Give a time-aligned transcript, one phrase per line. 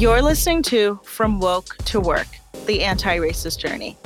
[0.00, 2.26] You're listening to From Woke to Work,
[2.64, 3.98] the anti racist journey.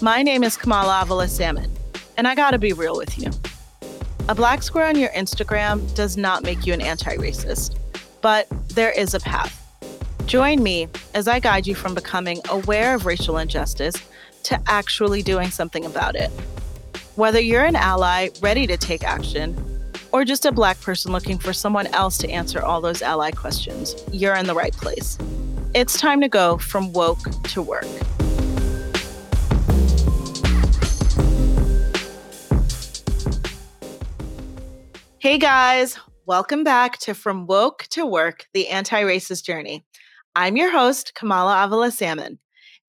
[0.00, 1.70] My name is Kamala Avila Salmon,
[2.16, 3.30] and I gotta be real with you.
[4.30, 7.76] A black square on your Instagram does not make you an anti racist,
[8.22, 9.54] but there is a path.
[10.24, 13.96] Join me as I guide you from becoming aware of racial injustice
[14.44, 16.30] to actually doing something about it.
[17.16, 19.67] Whether you're an ally ready to take action,
[20.12, 23.94] or just a black person looking for someone else to answer all those ally questions,
[24.12, 25.18] you're in the right place.
[25.74, 27.86] It's time to go from woke to work.
[35.20, 39.84] Hey guys, welcome back to From Woke to Work, the anti racist journey.
[40.34, 42.38] I'm your host, Kamala Avila Salmon.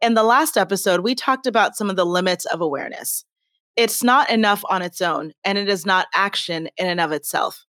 [0.01, 3.25] In the last episode, we talked about some of the limits of awareness.
[3.75, 7.65] It's not enough on its own, and it is not action in and of itself.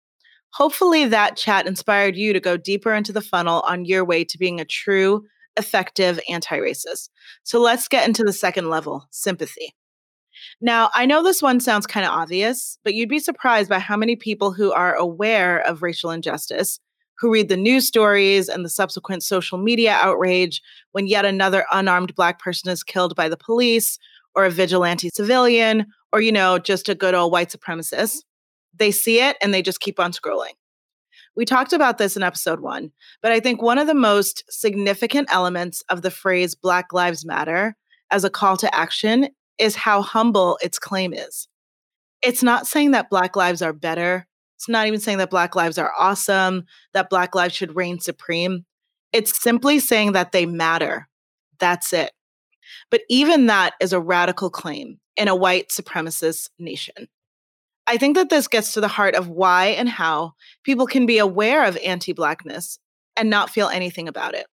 [0.53, 4.37] Hopefully, that chat inspired you to go deeper into the funnel on your way to
[4.37, 5.23] being a true,
[5.57, 7.09] effective anti racist.
[7.43, 9.75] So let's get into the second level sympathy.
[10.61, 13.97] Now, I know this one sounds kind of obvious, but you'd be surprised by how
[13.97, 16.79] many people who are aware of racial injustice,
[17.19, 20.61] who read the news stories and the subsequent social media outrage
[20.93, 23.99] when yet another unarmed Black person is killed by the police,
[24.35, 28.17] or a vigilante civilian, or, you know, just a good old white supremacist.
[28.75, 30.53] They see it and they just keep on scrolling.
[31.35, 35.29] We talked about this in episode one, but I think one of the most significant
[35.31, 37.75] elements of the phrase Black Lives Matter
[38.11, 41.47] as a call to action is how humble its claim is.
[42.21, 44.27] It's not saying that Black lives are better.
[44.57, 48.65] It's not even saying that Black lives are awesome, that Black lives should reign supreme.
[49.13, 51.07] It's simply saying that they matter.
[51.59, 52.11] That's it.
[52.91, 57.07] But even that is a radical claim in a white supremacist nation.
[57.87, 61.17] I think that this gets to the heart of why and how people can be
[61.17, 62.79] aware of anti Blackness
[63.15, 64.47] and not feel anything about it.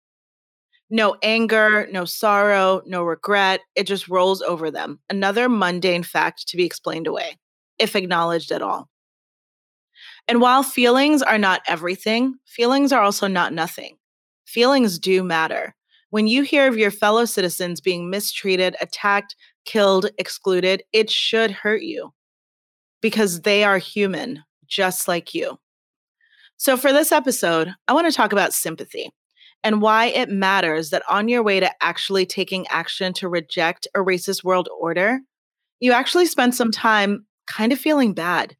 [0.89, 3.61] No anger, no sorrow, no regret.
[3.75, 4.99] It just rolls over them.
[5.09, 7.37] Another mundane fact to be explained away,
[7.79, 8.89] if acknowledged at all.
[10.27, 13.97] And while feelings are not everything, feelings are also not nothing.
[14.45, 15.75] Feelings do matter.
[16.13, 19.35] When you hear of your fellow citizens being mistreated, attacked,
[19.65, 22.13] killed, excluded, it should hurt you
[23.01, 25.57] because they are human, just like you.
[26.57, 29.09] So, for this episode, I want to talk about sympathy
[29.63, 33.97] and why it matters that on your way to actually taking action to reject a
[34.01, 35.19] racist world order,
[35.79, 38.55] you actually spend some time kind of feeling bad.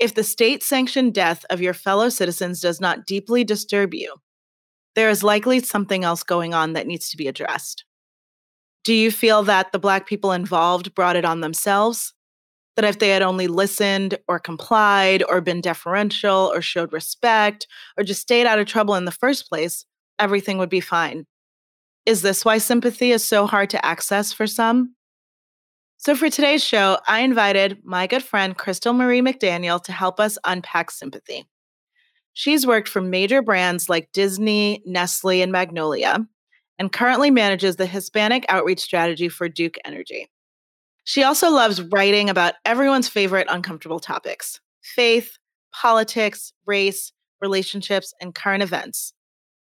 [0.00, 4.16] If the state sanctioned death of your fellow citizens does not deeply disturb you,
[4.98, 7.84] there is likely something else going on that needs to be addressed.
[8.82, 12.14] Do you feel that the Black people involved brought it on themselves?
[12.74, 18.02] That if they had only listened or complied or been deferential or showed respect or
[18.02, 19.84] just stayed out of trouble in the first place,
[20.18, 21.26] everything would be fine?
[22.04, 24.96] Is this why sympathy is so hard to access for some?
[25.98, 30.38] So, for today's show, I invited my good friend Crystal Marie McDaniel to help us
[30.44, 31.44] unpack sympathy.
[32.38, 36.24] She's worked for major brands like Disney, Nestle, and Magnolia,
[36.78, 40.30] and currently manages the Hispanic outreach strategy for Duke Energy.
[41.02, 45.36] She also loves writing about everyone's favorite uncomfortable topics faith,
[45.74, 49.12] politics, race, relationships, and current events,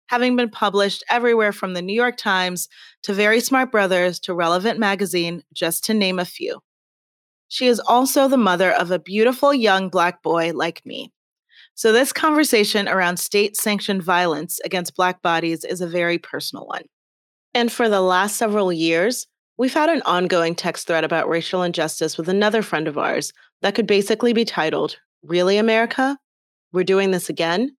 [0.09, 2.69] having been published everywhere from the New York Times
[3.05, 6.59] to Very Smart Brothas to Relevant Magazine, just to name a few.
[7.47, 11.14] She is also the mother of a beautiful young Black boy like me.
[11.77, 16.85] So, this conversation around state sanctioned violence against Black bodies is a very personal one.
[17.53, 19.27] And for the last several years,
[19.59, 23.33] we've had an ongoing text thread about racial injustice with another friend of ours
[23.63, 26.17] that could basically be titled, Really, America?
[26.73, 27.77] We're doing this again?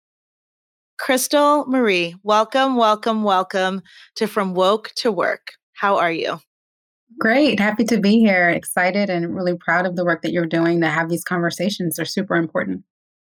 [1.00, 3.82] Crystal Marie, welcome, welcome, welcome
[4.16, 5.54] to From Woke to Work.
[5.74, 6.40] How are you?
[7.18, 7.62] Great.
[7.62, 8.50] Happy to be here.
[8.50, 11.96] Excited and really proud of the work that you're doing to have these conversations.
[11.96, 12.84] They're super important.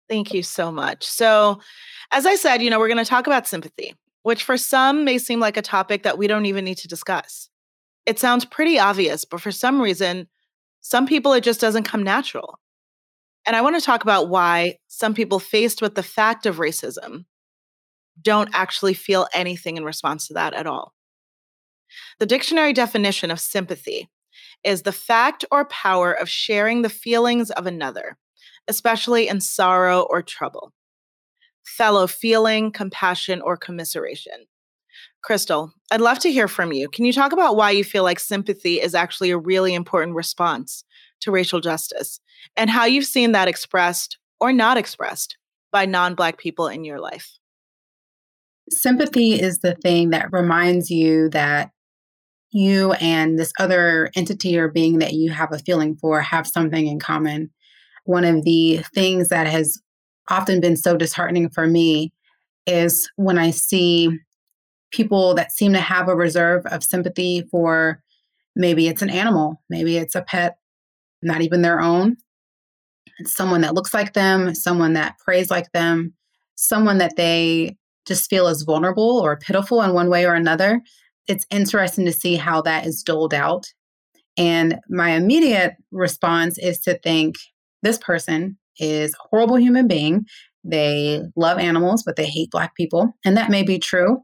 [0.09, 1.05] Thank you so much.
[1.05, 1.61] So,
[2.13, 3.95] as I said, you know, we're going to talk about sympathy
[4.27, 7.49] which for some may seem like a topic that we don't even need to discuss.
[8.07, 10.27] It sounds pretty obvious, but for some reason,
[10.81, 12.59] some people it just doesn't come natural.
[13.47, 17.25] And I want to talk about why some people faced with the fact of racism
[18.21, 20.93] don't actually feel anything in response to that at all.
[22.19, 24.09] The dictionary definition of sympathy
[24.65, 28.19] is the fact or power of sharing the feelings of another,
[28.69, 30.73] especially in sorrow or trouble
[31.67, 34.47] fellow feeling, compassion, or commiseration.
[35.23, 36.89] Crystal, I'd love to hear from you.
[36.89, 40.85] Can you talk about why you feel like sympathy is actually a really important response
[41.21, 42.21] to racial justice
[42.57, 45.37] and how you've seen that expressed or not expressed
[45.73, 47.39] by non Black people in your life?
[48.71, 51.71] Sympathy is the thing that reminds you that
[52.53, 56.87] you and this other entity or being that you have a feeling for have something
[56.87, 57.51] in common.
[58.07, 59.81] One of the things that has
[60.29, 62.13] often been so disheartening for me
[62.67, 64.11] is when I see
[64.91, 68.03] people that seem to have a reserve of sympathy for
[68.55, 70.57] maybe it's an animal, maybe it's a pet,
[71.23, 72.17] not even their own,
[73.25, 76.15] someone that looks like them, someone that prays like them,
[76.55, 77.77] someone that they
[78.07, 80.81] just feel is vulnerable or pitiful in one way or another.
[81.27, 83.67] It's interesting to see how that is doled out.
[84.37, 87.37] And my immediate response is to think
[87.87, 90.27] this person is a horrible human being.
[90.65, 93.15] They love animals, but they hate Black people.
[93.25, 94.23] And that may be true.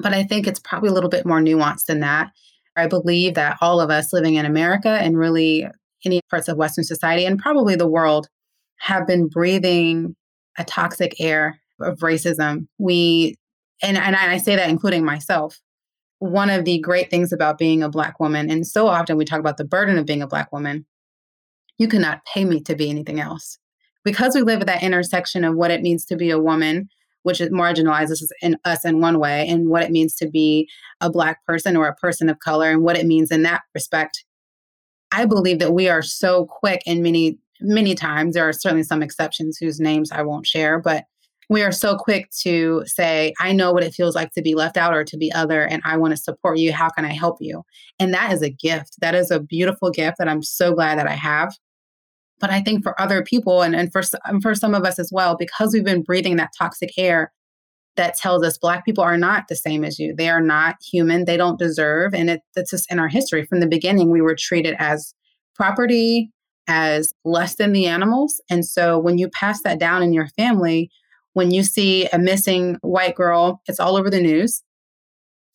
[0.00, 2.30] But I think it's probably a little bit more nuanced than that.
[2.76, 5.68] I believe that all of us living in America and really
[6.04, 8.28] any parts of Western society and probably the world
[8.80, 10.16] have been breathing
[10.58, 12.66] a toxic air of racism.
[12.78, 13.36] We,
[13.82, 15.60] and, and I say that including myself.
[16.18, 19.38] One of the great things about being a Black woman, and so often we talk
[19.38, 20.84] about the burden of being a Black woman,
[21.78, 23.58] you cannot pay me to be anything else.
[24.04, 26.88] Because we live at that intersection of what it means to be a woman,
[27.22, 30.68] which marginalizes in us in one way, and what it means to be
[31.00, 34.24] a Black person or a person of color, and what it means in that respect.
[35.12, 38.34] I believe that we are so quick in many, many times.
[38.34, 41.04] There are certainly some exceptions whose names I won't share, but
[41.50, 44.76] we are so quick to say, I know what it feels like to be left
[44.76, 46.72] out or to be other, and I want to support you.
[46.72, 47.62] How can I help you?
[47.98, 48.96] And that is a gift.
[49.00, 51.54] That is a beautiful gift that I'm so glad that I have.
[52.40, 54.98] But I think for other people and, and for, and um, for some of us
[54.98, 57.32] as well, because we've been breathing that toxic air
[57.96, 60.14] that tells us Black people are not the same as you.
[60.16, 61.24] They are not human.
[61.24, 62.14] They don't deserve.
[62.14, 63.44] And it, it's just in our history.
[63.44, 65.14] From the beginning, we were treated as
[65.56, 66.30] property,
[66.68, 68.40] as less than the animals.
[68.48, 70.90] And so when you pass that down in your family,
[71.32, 74.62] when you see a missing white girl, it's all over the news.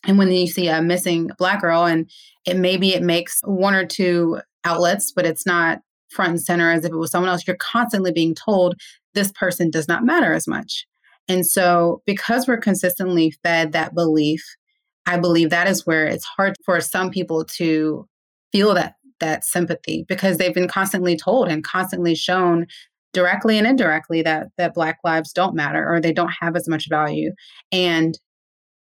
[0.05, 2.09] And when you see a missing black girl, and
[2.45, 5.79] it maybe it makes one or two outlets, but it's not
[6.13, 8.75] front and center as if it was someone else, you're constantly being told
[9.13, 10.85] this person does not matter as much.
[11.27, 14.43] And so, because we're consistently fed that belief,
[15.05, 18.07] I believe that is where it's hard for some people to
[18.51, 22.67] feel that that sympathy because they've been constantly told and constantly shown
[23.13, 26.89] directly and indirectly that that black lives don't matter or they don't have as much
[26.89, 27.31] value.
[27.71, 28.17] And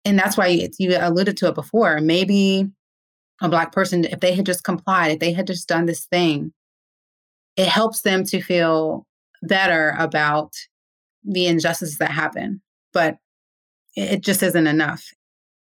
[0.04, 2.00] and that's why you, alluded to it before.
[2.00, 2.70] Maybe
[3.42, 6.54] a black person if they had just complied if they had just done this thing
[7.58, 9.06] it helps them to feel
[9.44, 10.54] better about
[11.24, 12.62] the injustices that happen
[12.94, 13.18] but
[13.96, 15.06] it just isn't enough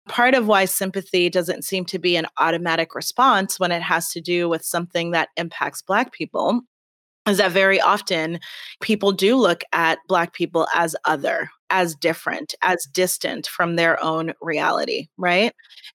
[0.08, 4.20] part of why sympathy doesn't seem to be an automatic response when it has to
[4.20, 6.62] do with something that impacts black people
[7.28, 8.40] is that very often
[8.80, 14.32] people do look at Black people as other, as different, as distant from their own
[14.40, 15.52] reality, right?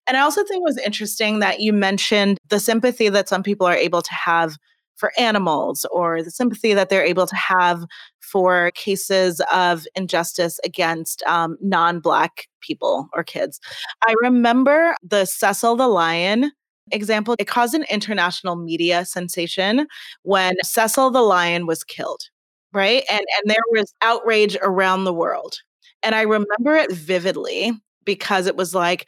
[0.08, 3.68] And I also think it was interesting that you mentioned the sympathy that some people
[3.68, 4.58] are able to have
[4.96, 7.84] for animals or the sympathy that they're able to have
[8.20, 13.60] for cases of injustice against um, non Black people or kids.
[14.08, 16.52] I remember the Cecil the Lion
[16.92, 19.88] example, it caused an international media sensation
[20.24, 22.30] when Cecil the lion was killed,
[22.74, 23.04] right?
[23.10, 25.60] And and there was outrage around the world.
[26.02, 27.72] And I remember it vividly
[28.06, 29.06] because it was like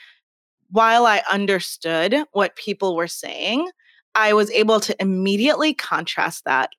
[0.71, 3.69] while I understood what people were saying,
[4.15, 6.71] I was able to immediately contrast that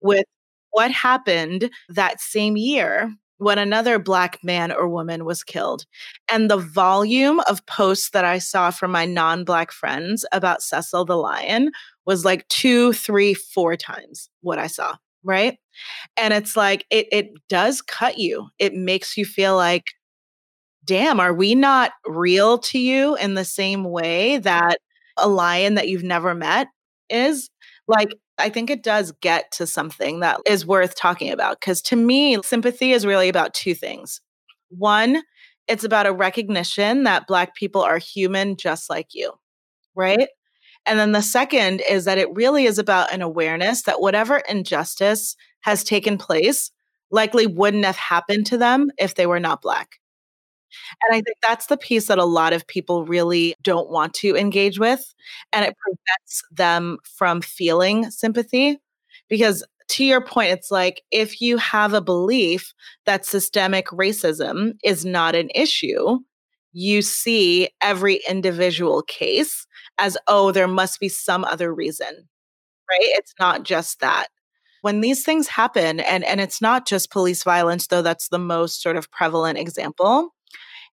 [0.00, 0.24] with
[0.70, 5.84] what happened that same year when another Black man or woman was killed.
[6.30, 11.04] And the volume of posts that I saw from my non Black friends about Cecil
[11.04, 11.70] the Lion
[12.06, 14.96] was like two, three, four times what I saw.
[15.22, 15.58] Right.
[16.16, 18.48] And it's like, it, it does cut you.
[18.58, 19.84] It makes you feel like,
[20.84, 24.78] damn, are we not real to you in the same way that
[25.16, 26.68] a lion that you've never met
[27.08, 27.50] is?
[27.86, 31.96] Like, I think it does get to something that is worth talking about because to
[31.96, 34.20] me, sympathy is really about two things.
[34.70, 35.22] One,
[35.68, 39.32] it's about a recognition that Black people are human just like you,
[39.94, 40.28] right?
[40.86, 45.36] And then the second is that it really is about an awareness that whatever injustice
[45.60, 46.70] has taken place
[47.10, 49.98] likely wouldn't have happened to them if they were not Black.
[51.02, 54.36] And I think that's the piece that a lot of people really don't want to
[54.36, 55.14] engage with.
[55.52, 58.78] And it prevents them from feeling sympathy.
[59.28, 62.72] Because to your point, it's like if you have a belief
[63.06, 66.18] that systemic racism is not an issue,
[66.72, 69.66] you see every individual case
[69.98, 73.08] as, oh, there must be some other reason, right?
[73.16, 74.28] It's not just that.
[74.82, 78.82] When these things happen, and, and it's not just police violence, though that's the most
[78.82, 80.33] sort of prevalent example,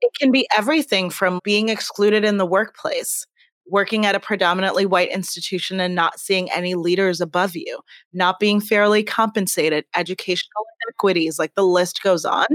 [0.05, 3.27] it can be everything from being excluded in the workplace
[3.67, 7.81] working at a predominantly white institution and not seeing any leaders above you,
[8.13, 12.47] not being fairly compensated, educational inequities, like the list goes on.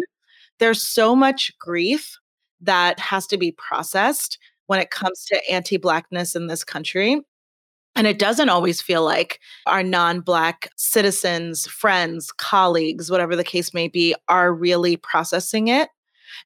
[0.60, 2.18] There's so much grief
[2.62, 4.38] that has to be processed
[4.68, 7.22] when it comes to anti Blackness in this country.
[7.96, 13.74] And it doesn't always feel like our non Black citizens, friends, colleagues, whatever the case
[13.74, 15.90] may be, are really processing it.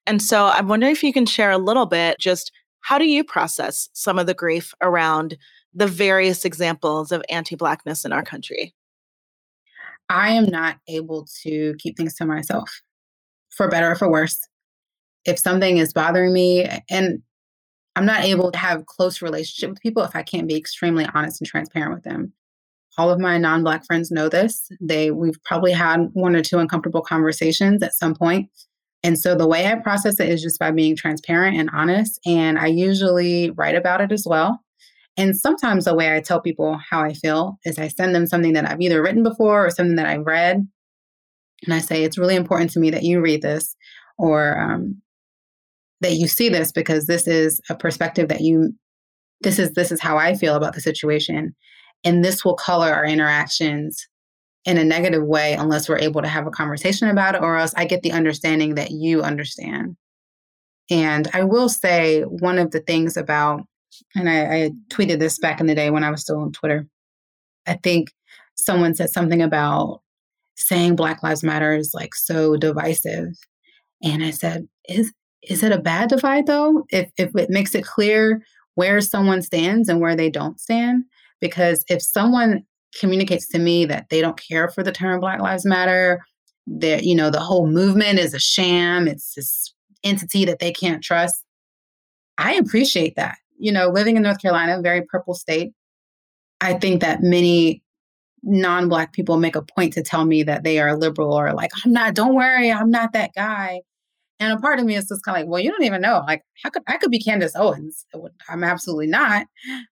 [0.05, 3.23] And so I'm wondering if you can share a little bit just how do you
[3.23, 5.37] process some of the grief around
[5.73, 8.73] the various examples of anti Blackness in our country?
[10.09, 12.81] I am not able to keep things to myself,
[13.49, 14.47] for better or for worse.
[15.25, 17.23] If something is bothering me, and
[17.95, 21.39] I'm not able to have close relationship with people if I can't be extremely honest
[21.39, 22.33] and transparent with them.
[22.97, 24.69] All of my non-black friends know this.
[24.81, 28.49] They we've probably had one or two uncomfortable conversations at some point
[29.03, 32.19] and so the way I process it is just by being transparent and honest.
[32.25, 34.61] And I usually write about it as well.
[35.17, 38.53] And sometimes the way I tell people how I feel is I send them something
[38.53, 40.65] that I've either written before or something that I've read.
[41.65, 43.75] And I say, it's really important to me that you read this
[44.17, 45.01] or um,
[46.01, 48.73] that you see this because this is a perspective that you,
[49.41, 51.55] this is, this is how I feel about the situation.
[52.03, 54.07] And this will color our interactions
[54.65, 57.73] in a negative way unless we're able to have a conversation about it, or else
[57.75, 59.97] I get the understanding that you understand.
[60.89, 63.65] And I will say one of the things about,
[64.15, 66.87] and I, I tweeted this back in the day when I was still on Twitter.
[67.67, 68.11] I think
[68.55, 70.01] someone said something about
[70.55, 73.29] saying Black Lives Matter is like so divisive.
[74.01, 76.85] And I said, is is it a bad divide though?
[76.89, 78.43] If if it makes it clear
[78.75, 81.03] where someone stands and where they don't stand?
[81.41, 82.63] Because if someone
[82.99, 86.23] communicates to me that they don't care for the term Black Lives Matter,
[86.67, 89.73] that, you know, the whole movement is a sham, it's this
[90.03, 91.43] entity that they can't trust.
[92.37, 93.37] I appreciate that.
[93.57, 95.71] You know, living in North Carolina, very purple state,
[96.61, 97.81] I think that many
[98.41, 101.71] non Black people make a point to tell me that they are liberal or like,
[101.85, 103.81] I'm not, don't worry, I'm not that guy.
[104.39, 106.23] And a part of me is just kind of like, well, you don't even know.
[106.27, 108.05] Like, how could I could be Candace Owens?
[108.49, 109.45] I'm absolutely not.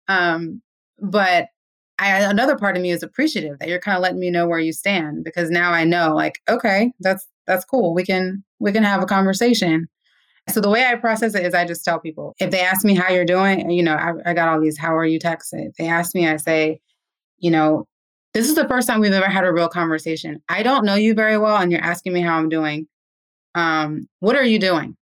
[0.07, 0.61] Um,
[0.99, 1.47] but
[2.01, 4.59] I, another part of me is appreciative that you're kind of letting me know where
[4.59, 7.93] you stand because now I know like okay that's that's cool.
[7.93, 9.87] We can we can have a conversation.
[10.49, 12.95] So the way I process it is I just tell people if they ask me
[12.95, 15.19] how you're doing you know I, I got all these how are you?
[15.19, 15.53] texts.
[15.53, 16.79] If they ask me I say
[17.37, 17.85] you know
[18.33, 20.41] this is the first time we've ever had a real conversation.
[20.49, 22.87] I don't know you very well and you're asking me how I'm doing.
[23.53, 24.97] Um what are you doing?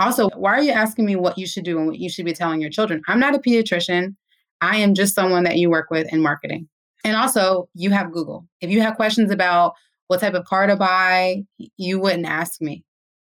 [0.00, 2.32] Also why are you asking me what you should do and what you should be
[2.32, 3.02] telling your children?
[3.06, 4.16] I'm not a pediatrician
[4.60, 6.68] I am just someone that you work with in marketing.
[7.04, 8.46] And also, you have Google.
[8.60, 9.74] If you have questions about
[10.08, 11.44] what type of car to buy,
[11.76, 12.84] you wouldn't ask me.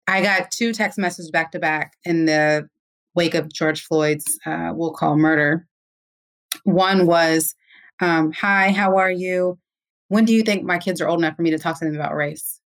[0.07, 2.69] I got two text messages back to back in the
[3.15, 5.67] wake of George Floyd's, uh, we'll call murder.
[6.65, 7.55] One was,
[8.01, 9.59] um, Hi, how are you?
[10.09, 11.95] When do you think my kids are old enough for me to talk to them
[11.95, 12.61] about race?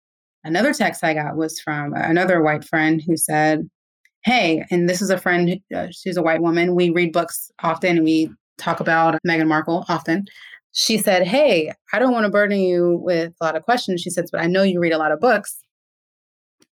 [0.44, 3.68] Another text I got was from another white friend who said,
[4.24, 6.74] Hey, and this is a friend, uh, she's a white woman.
[6.74, 8.02] We read books often.
[8.02, 10.26] We talk about Meghan Markle often.
[10.72, 14.02] She said, Hey, I don't want to burden you with a lot of questions.
[14.02, 15.58] She says, But I know you read a lot of books.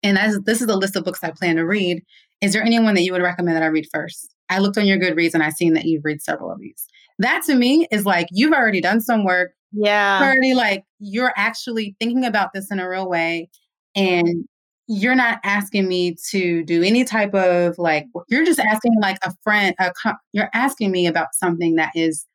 [0.03, 2.03] And as this is a list of books I plan to read,
[2.41, 4.35] is there anyone that you would recommend that I read first?
[4.49, 6.87] I looked on your Goodreads and I've seen that you've read several of these.
[7.19, 9.53] That to me is like you've already done some work.
[9.73, 10.21] Yeah.
[10.21, 13.51] You're already like you're actually thinking about this in a real way.
[13.95, 14.47] And
[14.93, 19.33] you're not asking me to do any type of like you're just asking like a
[19.45, 19.93] friend a,
[20.33, 22.27] you're asking me about something that is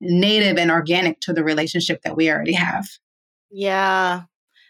[0.00, 2.86] native and organic to the relationship that we already have.
[3.50, 4.22] Yeah.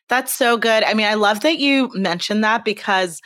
[0.09, 0.83] That's so good.
[0.85, 3.21] I mean i love that you mentioned that because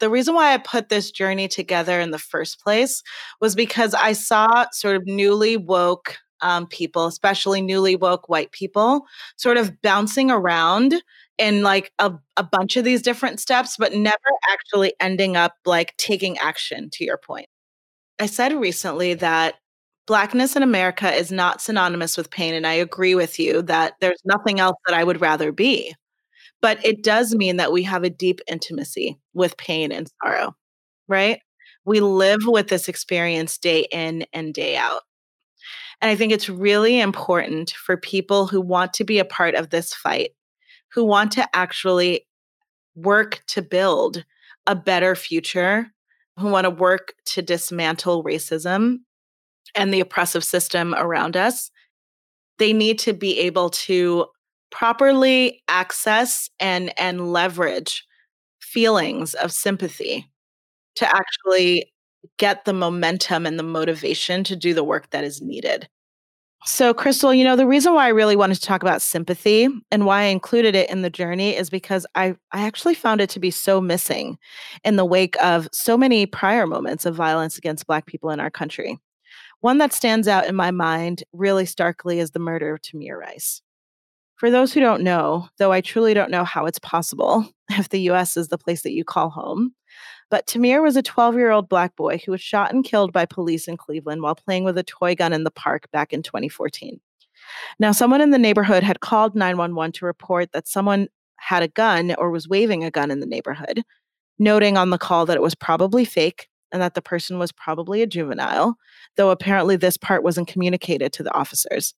[0.00, 3.04] the reason why I put this journey together in the first place
[3.40, 9.06] was because I saw sort of newly woke um, people, especially newly woke white people,
[9.36, 11.00] sort of bouncing around
[11.38, 14.16] in like a, a bunch of these different steps, but never
[14.50, 17.46] actually ending up like taking action, to your point.
[18.20, 19.56] I said recently that
[20.06, 22.54] Blackness in America is not synonymous with pain.
[22.54, 25.94] And I agree with you that there's nothing else that I would rather be.
[26.60, 30.54] But it does mean that we have a deep intimacy with pain and sorrow,
[31.08, 31.40] right?
[31.86, 35.02] We live with this experience day in and day out.
[36.00, 39.70] And I think it's really important for people who want to be a part of
[39.70, 40.30] this fight
[40.94, 42.26] who want to actually
[42.94, 44.24] work to build
[44.66, 45.88] a better future,
[46.38, 48.98] who want to work to dismantle racism
[49.74, 51.70] and the oppressive system around us,
[52.58, 54.26] they need to be able to
[54.70, 58.04] properly access and and leverage
[58.60, 60.30] feelings of sympathy
[60.96, 61.92] to actually
[62.38, 65.88] get the momentum and the motivation to do the work that is needed.
[66.66, 70.06] So, Crystal, you know, the reason why I really wanted to talk about sympathy and
[70.06, 73.40] why I included it in the journey is because I, I actually found it to
[73.40, 74.38] be so missing
[74.82, 78.50] in the wake of so many prior moments of violence against Black people in our
[78.50, 78.98] country.
[79.60, 83.60] One that stands out in my mind really starkly is the murder of Tamir Rice.
[84.36, 88.00] For those who don't know, though I truly don't know how it's possible if the
[88.10, 89.74] US is the place that you call home,
[90.30, 93.26] but Tamir was a 12 year old black boy who was shot and killed by
[93.26, 97.00] police in Cleveland while playing with a toy gun in the park back in 2014.
[97.78, 102.14] Now, someone in the neighborhood had called 911 to report that someone had a gun
[102.16, 103.82] or was waving a gun in the neighborhood,
[104.38, 108.02] noting on the call that it was probably fake and that the person was probably
[108.02, 108.76] a juvenile,
[109.16, 111.94] though apparently this part wasn't communicated to the officers.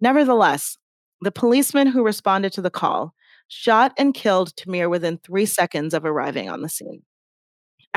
[0.00, 0.78] Nevertheless,
[1.20, 3.14] the policeman who responded to the call
[3.48, 7.02] shot and killed Tamir within three seconds of arriving on the scene.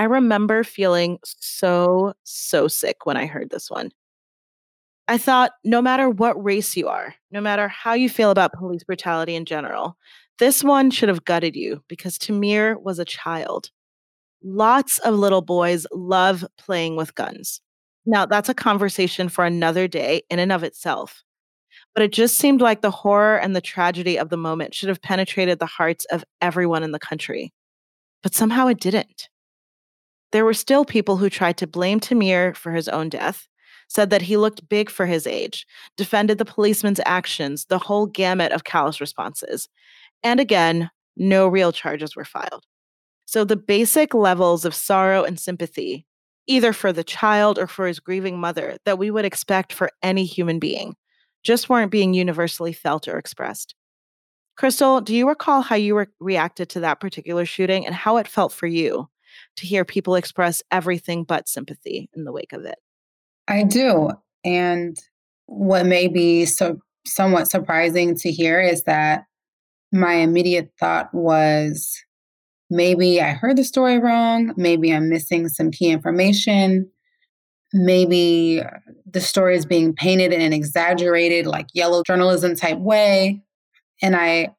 [0.01, 3.91] I remember feeling so, so sick when I heard this one.
[5.07, 8.83] I thought no matter what race you are, no matter how you feel about police
[8.83, 9.95] brutality in general,
[10.39, 13.69] this one should have gutted you because Tamir was a child.
[14.43, 17.61] Lots of little boys love playing with guns.
[18.03, 21.23] Now, that's a conversation for another day in and of itself.
[21.93, 25.03] But it just seemed like the horror and the tragedy of the moment should have
[25.03, 27.53] penetrated the hearts of everyone in the country.
[28.23, 29.27] But somehow it didn't.
[30.31, 33.47] There were still people who tried to blame Tamir for his own death,
[33.87, 38.53] said that he looked big for his age, defended the policeman's actions, the whole gamut
[38.53, 39.67] of callous responses.
[40.23, 42.63] And again, no real charges were filed.
[43.25, 46.05] So the basic levels of sorrow and sympathy,
[46.47, 50.25] either for the child or for his grieving mother, that we would expect for any
[50.25, 50.95] human being,
[51.43, 53.75] just weren't being universally felt or expressed.
[54.57, 58.27] Crystal, do you recall how you re- reacted to that particular shooting and how it
[58.27, 59.09] felt for you?
[59.57, 62.79] To hear people express everything but sympathy in the wake of it.
[63.47, 64.11] I do.
[64.43, 64.97] And
[65.45, 69.25] what may be so somewhat surprising to hear is that
[69.91, 72.01] my immediate thought was
[72.69, 76.89] maybe I heard the story wrong, maybe I'm missing some key information,
[77.73, 78.69] maybe uh,
[79.05, 83.41] the story is being painted in an exaggerated like yellow journalism type way
[84.01, 84.55] and I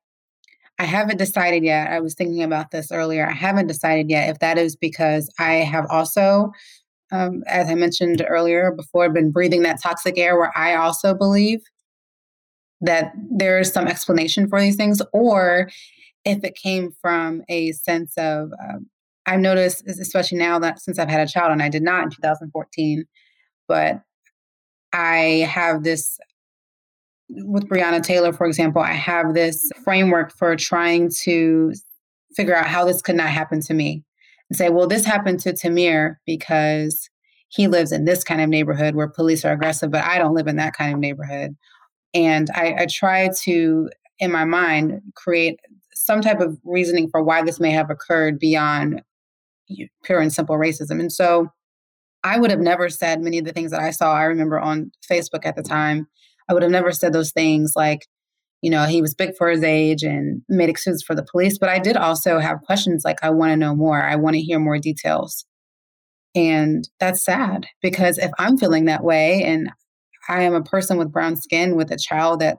[0.83, 1.93] I haven't decided yet.
[1.93, 3.25] I was thinking about this earlier.
[3.25, 6.51] I haven't decided yet if that is because I have also,
[7.13, 11.61] um, as I mentioned earlier before, been breathing that toxic air where I also believe
[12.81, 15.71] that there is some explanation for these things, or
[16.25, 18.89] if it came from a sense of, um,
[19.25, 22.11] I've noticed, especially now that since I've had a child, and I did not in
[22.11, 23.05] 2014,
[23.69, 24.03] but
[24.93, 26.19] I have this
[27.45, 31.73] with Breonna Taylor, for example, I have this framework for trying to
[32.37, 34.03] figure out how this could not happen to me
[34.51, 37.09] and say, well, this happened to Tamir because
[37.49, 40.47] he lives in this kind of neighborhood where police are aggressive, but I don't live
[40.47, 41.55] in that kind of neighborhood.
[42.15, 45.59] And I, I try to, in my mind, create
[45.95, 49.03] some type of reasoning for why this may have occurred beyond
[50.05, 51.01] pure and simple racism.
[51.01, 51.49] And so
[52.25, 54.15] I would have never said many of the things that I saw.
[54.15, 56.09] I remember on Facebook at the time
[56.49, 58.07] I would have never said those things like,
[58.61, 61.59] you know, he was big for his age and made excuses for the police.
[61.59, 64.03] But I did also have questions like, I want to know more.
[64.03, 65.45] I want to hear more details.
[66.35, 69.71] And that's sad because if I'm feeling that way and
[70.29, 72.59] I am a person with brown skin with a child that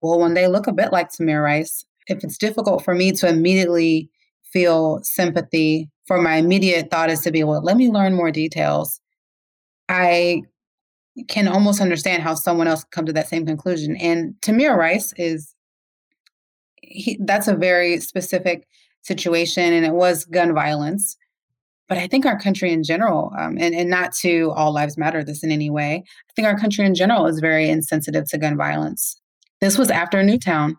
[0.00, 3.28] will one day look a bit like Tamir Rice, if it's difficult for me to
[3.28, 4.08] immediately
[4.52, 9.00] feel sympathy, for my immediate thought is to be, well, let me learn more details.
[9.88, 10.42] I
[11.28, 13.96] can almost understand how someone else come to that same conclusion.
[13.96, 15.54] And Tamir Rice is
[16.82, 18.66] he, that's a very specific
[19.02, 21.16] situation, and it was gun violence.
[21.88, 25.24] But I think our country in general, um, and, and not to all lives matter
[25.24, 28.56] this in any way, I think our country in general is very insensitive to gun
[28.56, 29.20] violence.
[29.60, 30.76] This was after Newtown.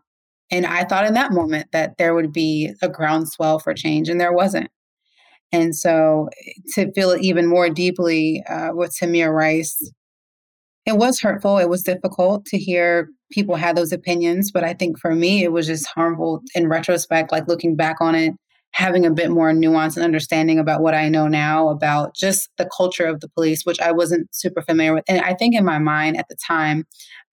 [0.49, 4.19] And I thought in that moment that there would be a groundswell for change, and
[4.19, 4.69] there wasn't.
[5.51, 6.29] And so
[6.75, 9.91] to feel it even more deeply uh, with Tamir Rice,
[10.85, 11.57] it was hurtful.
[11.57, 15.51] It was difficult to hear people had those opinions, but I think for me, it
[15.51, 18.33] was just harmful in retrospect, like looking back on it,
[18.71, 22.69] having a bit more nuance and understanding about what I know now about just the
[22.75, 25.03] culture of the police, which I wasn't super familiar with.
[25.07, 26.85] And I think in my mind at the time,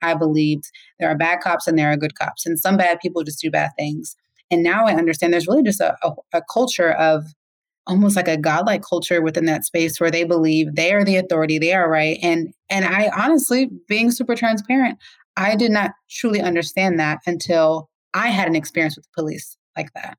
[0.03, 0.65] I believed
[1.01, 3.51] there are bad cops and there are good cops, and some bad people just do
[3.51, 4.15] bad things.
[4.51, 7.25] And now I understand there's really just a, a, a culture of
[7.88, 11.59] almost like a godlike culture within that space where they believe they are the authority,
[11.59, 12.18] they are right.
[12.22, 14.98] And and I honestly, being super transparent,
[15.37, 19.92] I did not truly understand that until I had an experience with the police like
[19.94, 20.18] that.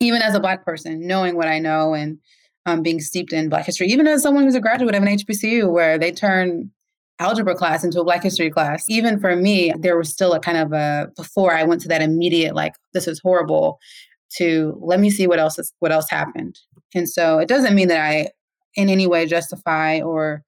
[0.00, 2.18] Even as a black person, knowing what I know and
[2.66, 5.70] um, being steeped in Black history, even as someone who's a graduate of an HBCU
[5.70, 6.70] where they turn
[7.18, 8.84] algebra class into a Black history class.
[8.88, 12.02] Even for me, there was still a kind of a before I went to that
[12.02, 13.78] immediate like this is horrible
[14.36, 16.58] to let me see what else is what else happened.
[16.94, 18.28] And so it doesn't mean that I
[18.74, 20.42] in any way justify or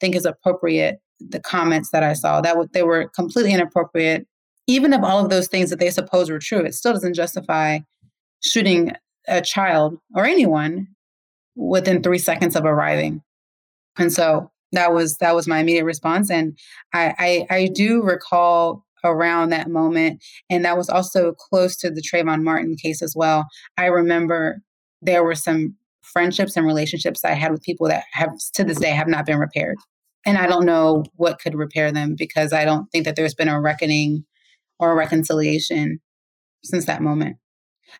[0.00, 2.40] think is appropriate the comments that I saw.
[2.40, 4.26] That w- they were completely inappropriate.
[4.66, 7.80] Even if all of those things that they suppose were true, it still doesn't justify
[8.42, 8.92] shooting
[9.28, 10.88] a child or anyone
[11.56, 13.22] within three seconds of arriving.
[13.98, 16.30] And so that was that was my immediate response.
[16.30, 16.56] And
[16.94, 22.02] I I, I do recall around that moment, and that was also close to the
[22.02, 23.46] Trayvon Martin case as well.
[23.76, 24.60] I remember
[25.02, 28.90] there were some friendships and relationships I had with people that have to this day
[28.90, 29.76] have not been repaired.
[30.26, 33.48] And I don't know what could repair them because I don't think that there's been
[33.48, 34.24] a reckoning
[34.78, 36.00] or a reconciliation
[36.64, 37.36] since that moment.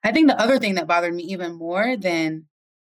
[0.05, 2.47] I think the other thing that bothered me even more than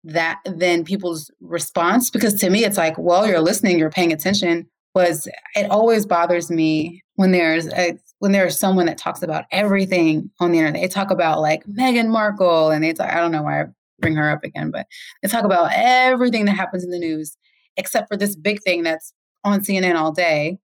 [0.03, 4.67] that than people's response because to me it's like well you're listening you're paying attention
[4.95, 10.29] was it always bothers me when there's a when there's someone that talks about everything
[10.39, 13.43] on the internet they talk about like Meghan Markle and they talk I don't know
[13.43, 13.65] why I
[13.99, 14.85] bring her up again but
[15.21, 17.37] they talk about everything that happens in the news
[17.77, 20.57] except for this big thing that's on CNN all day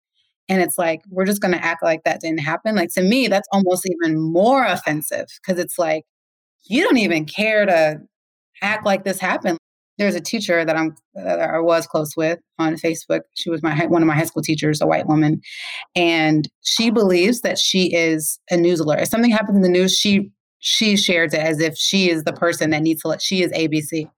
[0.50, 3.28] and it's like we're just going to act like that didn't happen like to me
[3.28, 6.06] that's almost even more offensive because it's like
[6.70, 8.02] you don't even care to
[8.62, 9.58] act like this happened.
[9.98, 13.22] There's a teacher that I'm that I was close with on Facebook.
[13.36, 15.42] She was my one of my high school teachers, a white woman,
[15.96, 19.02] and she believes that she is a news alert.
[19.02, 22.34] If something happens in the news, she she shares it as if she is the
[22.34, 24.10] person that needs to let she is ABC.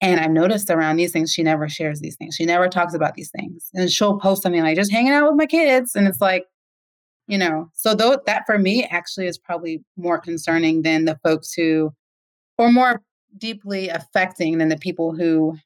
[0.00, 2.34] And I've noticed around these things, she never shares these things.
[2.34, 3.70] She never talks about these things.
[3.72, 5.94] And she'll post something like just hanging out with my kids.
[5.94, 6.44] And it's like,
[7.26, 11.52] you know, so though that for me actually is probably more concerning than the folks
[11.54, 11.90] who,
[12.58, 13.00] or more
[13.38, 15.56] deeply affecting than the people who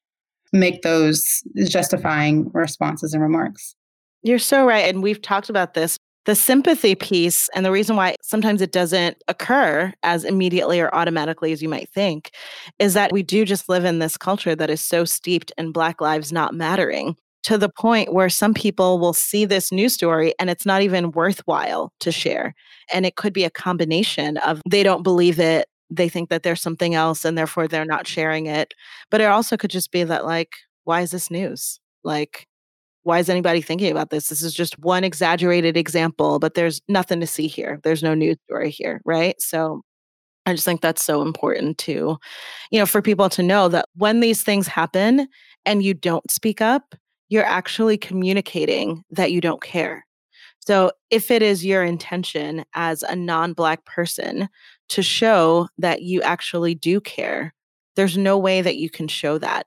[0.53, 3.75] make those justifying responses and remarks.
[4.23, 4.89] You're so right.
[4.89, 5.99] And we've talked about this.
[6.25, 11.53] The sympathy piece, and the reason why sometimes it doesn't occur as immediately or automatically
[11.53, 12.33] as you might think,
[12.79, 16.03] is that we do just live in this culture that is so steeped in Black
[16.03, 20.51] lives not mattering to the point where some people will see this news story and
[20.51, 22.55] it's not even worthwhile to share.
[22.93, 26.61] And it could be a combination of they don't believe it, they think that there's
[26.61, 28.75] something else and therefore they're not sharing it.
[29.11, 30.53] But it also could just be that, like,
[30.85, 31.81] why is this news?
[32.05, 32.47] Like,
[33.03, 34.29] why is anybody thinking about this?
[34.29, 37.81] This is just one exaggerated example, but there's nothing to see here.
[37.83, 39.41] There's no news story here, right?
[39.41, 39.83] So
[40.47, 42.19] I just think that's so important to,
[42.71, 45.29] you know, for people to know that when these things happen
[45.67, 46.95] and you don't speak up,
[47.29, 50.07] you're actually communicating that you don't care.
[50.61, 54.49] So if it is your intention as a non Black person
[54.91, 57.55] to show that you actually do care,
[57.97, 59.67] there's no way that you can show that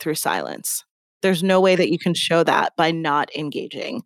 [0.00, 0.84] through silence.
[1.22, 4.02] There's no way that you can show that by not engaging.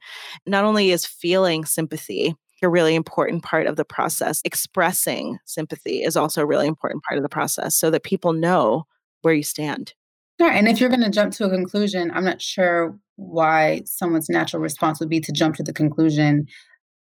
[0.47, 6.17] Not only is feeling sympathy a really important part of the process, expressing sympathy is
[6.17, 8.87] also a really important part of the process so that people know
[9.23, 9.95] where you stand.
[10.41, 10.51] Sure.
[10.51, 14.63] And if you're going to jump to a conclusion, I'm not sure why someone's natural
[14.63, 16.47] response would be to jump to the conclusion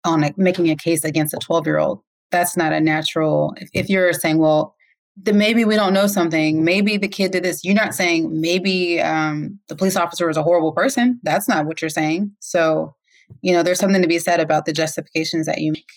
[0.03, 2.01] on a, making a case against a 12 year old
[2.33, 4.75] that's not a natural if, if you're saying well
[5.15, 6.63] then maybe we don't know something.
[6.63, 7.63] Maybe the kid did this.
[7.63, 11.19] You're not saying maybe um, the police officer was a horrible person.
[11.23, 12.31] That's not what you're saying.
[12.39, 12.95] So
[13.41, 15.89] you know there's something to be said about the justifications that you make.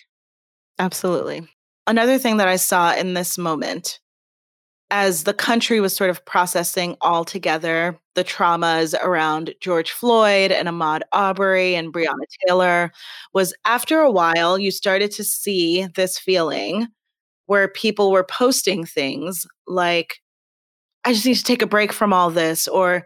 [0.78, 1.48] Absolutely.
[1.86, 4.00] Another thing that i saw in this moment
[4.90, 10.68] as the country was sort of processing all together the traumas around George Floyd and
[10.68, 12.92] Ahmaud Arbery and Breonna Taylor
[13.34, 16.86] was after a while you started to see this feeling
[17.46, 20.20] where people were posting things like
[21.04, 23.04] I just need to take a break from all this or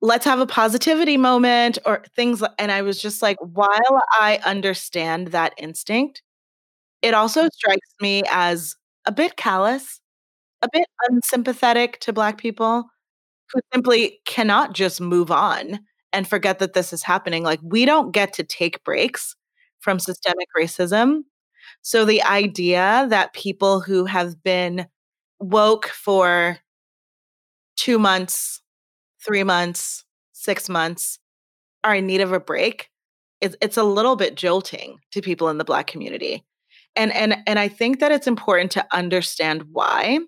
[0.00, 5.28] let's have a positivity moment or things and I was just like while I understand
[5.28, 6.22] that instinct
[7.02, 10.00] it also strikes me as a bit callous
[10.64, 12.84] a bit unsympathetic to Black people
[13.52, 15.80] who simply cannot just move on
[16.12, 17.42] and forget that this is happening.
[17.42, 19.36] Like, we don't get to take breaks
[19.80, 21.22] from systemic racism.
[21.82, 24.86] So, the idea that people who have been
[25.38, 26.58] woke for
[27.76, 28.62] two months,
[29.24, 31.18] three months, six months
[31.82, 32.88] are in need of a break,
[33.40, 36.44] it's, it's a little bit jolting to people in the Black community.
[36.96, 40.20] And, and, and I think that it's important to understand why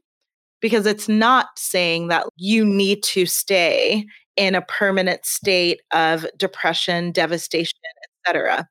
[0.60, 7.12] because it's not saying that you need to stay in a permanent state of depression,
[7.12, 7.78] devastation,
[8.24, 8.68] etc.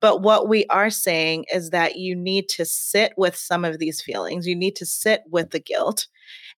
[0.00, 4.00] But what we are saying is that you need to sit with some of these
[4.00, 4.46] feelings.
[4.46, 6.06] You need to sit with the guilt.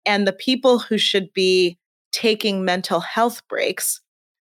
[0.06, 1.78] And the people who should be
[2.12, 4.02] taking mental health breaks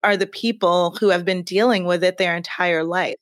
[0.05, 3.15] are the people who have been dealing with it their entire life.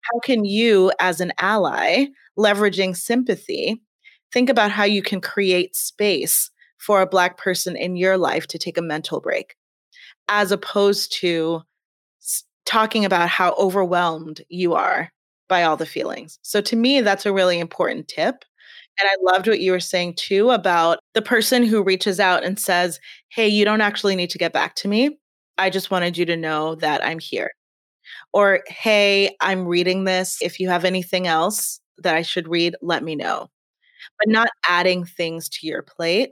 [0.00, 2.06] How can you, as an ally,
[2.38, 3.80] leveraging sympathy,
[4.32, 8.58] think about how you can create space for a Black person in your life to
[8.58, 9.54] take a mental break,
[10.28, 11.62] as opposed to
[12.64, 15.12] talking about how overwhelmed you are
[15.48, 16.38] by all the feelings.
[16.42, 18.44] So, to me, that's a really important tip.
[19.00, 22.58] And I loved what you were saying too about the person who reaches out and
[22.58, 25.18] says, Hey, you don't actually need to get back to me.
[25.58, 27.50] I just wanted you to know that I'm here.
[28.32, 30.38] Or, Hey, I'm reading this.
[30.42, 33.48] If you have anything else that I should read, let me know.
[34.24, 36.30] But not adding things to your plate.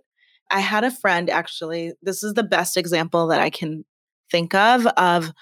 [0.51, 3.85] I had a friend actually, this is the best example that I can
[4.31, 5.33] think of of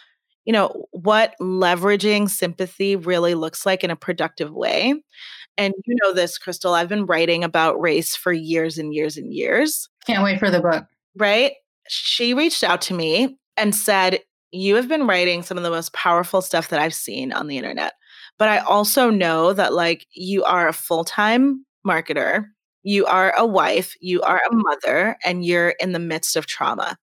[0.46, 4.94] you know what leveraging sympathy really looks like in a productive way.
[5.58, 9.32] And you know this crystal i've been writing about race for years and years and
[9.32, 9.88] years.
[10.06, 10.86] Can't wait for the book.
[11.16, 11.52] Right?
[11.88, 15.92] She reached out to me and said you have been writing some of the most
[15.92, 17.92] powerful stuff that i've seen on the internet
[18.38, 22.46] but i also know that like you are a full-time marketer
[22.82, 26.96] you are a wife you are a mother and you're in the midst of trauma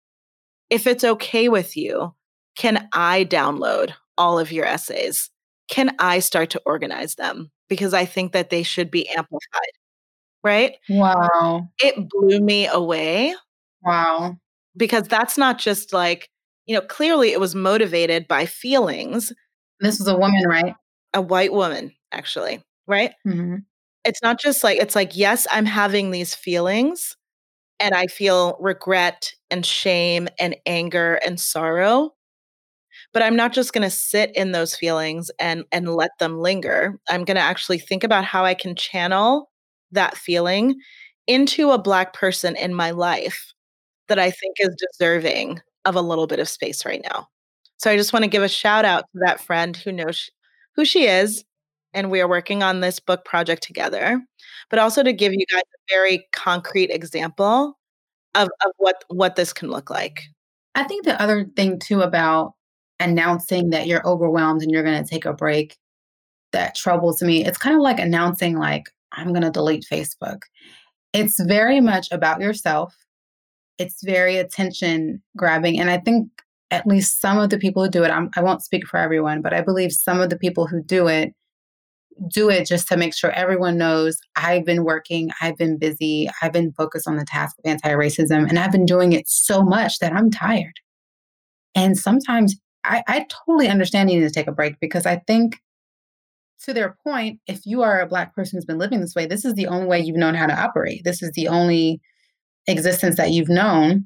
[0.69, 2.13] if it's okay with you
[2.55, 5.29] can i download all of your essays
[5.69, 9.71] can i start to organize them because I think that they should be amplified.
[10.43, 10.75] Right?
[10.89, 11.69] Wow.
[11.81, 13.33] It blew me away.
[13.81, 14.37] Wow.
[14.77, 16.29] Because that's not just like,
[16.65, 19.33] you know, clearly it was motivated by feelings.
[19.79, 20.75] This was a woman, right?
[21.13, 22.61] A white woman, actually.
[22.87, 23.13] Right?
[23.25, 23.57] Mm-hmm.
[24.05, 27.15] It's not just like, it's like, yes, I'm having these feelings
[27.79, 32.13] and I feel regret and shame and anger and sorrow
[33.13, 36.99] but i'm not just going to sit in those feelings and and let them linger.
[37.09, 39.49] I'm going to actually think about how i can channel
[39.91, 40.75] that feeling
[41.27, 43.53] into a black person in my life
[44.09, 47.27] that i think is deserving of a little bit of space right now.
[47.77, 50.29] So i just want to give a shout out to that friend who knows
[50.75, 51.43] who she is
[51.93, 54.21] and we are working on this book project together
[54.69, 55.39] but also to give mm-hmm.
[55.39, 57.77] you guys a very concrete example
[58.35, 60.23] of, of what what this can look like
[60.75, 62.53] i think the other thing too about
[62.99, 65.77] announcing that you're overwhelmed and you're going to take a break
[66.51, 67.45] that troubles me.
[67.45, 70.41] It's kind of like announcing, like, I'm going to delete Facebook.
[71.11, 72.95] It's very much about yourself.
[73.77, 75.79] It's very attention grabbing.
[75.79, 76.29] And I think
[76.71, 79.41] at least some of the people who do it, I'm, I won't speak for everyone,
[79.41, 81.33] but I believe some of the people who do it
[82.31, 86.53] do it just to make sure everyone knows I've been working, I've been busy, I've
[86.53, 89.99] been focused on the task of anti racism, and I've been doing it so much
[89.99, 90.73] that I'm tired.
[91.75, 95.59] And sometimes I, I totally understand needing to take a break because I think
[96.63, 99.45] to their point, if you are a Black person who's been living this way, this
[99.45, 101.03] is the only way you've known how to operate.
[101.03, 101.99] This is the only
[102.67, 104.05] existence that you've known.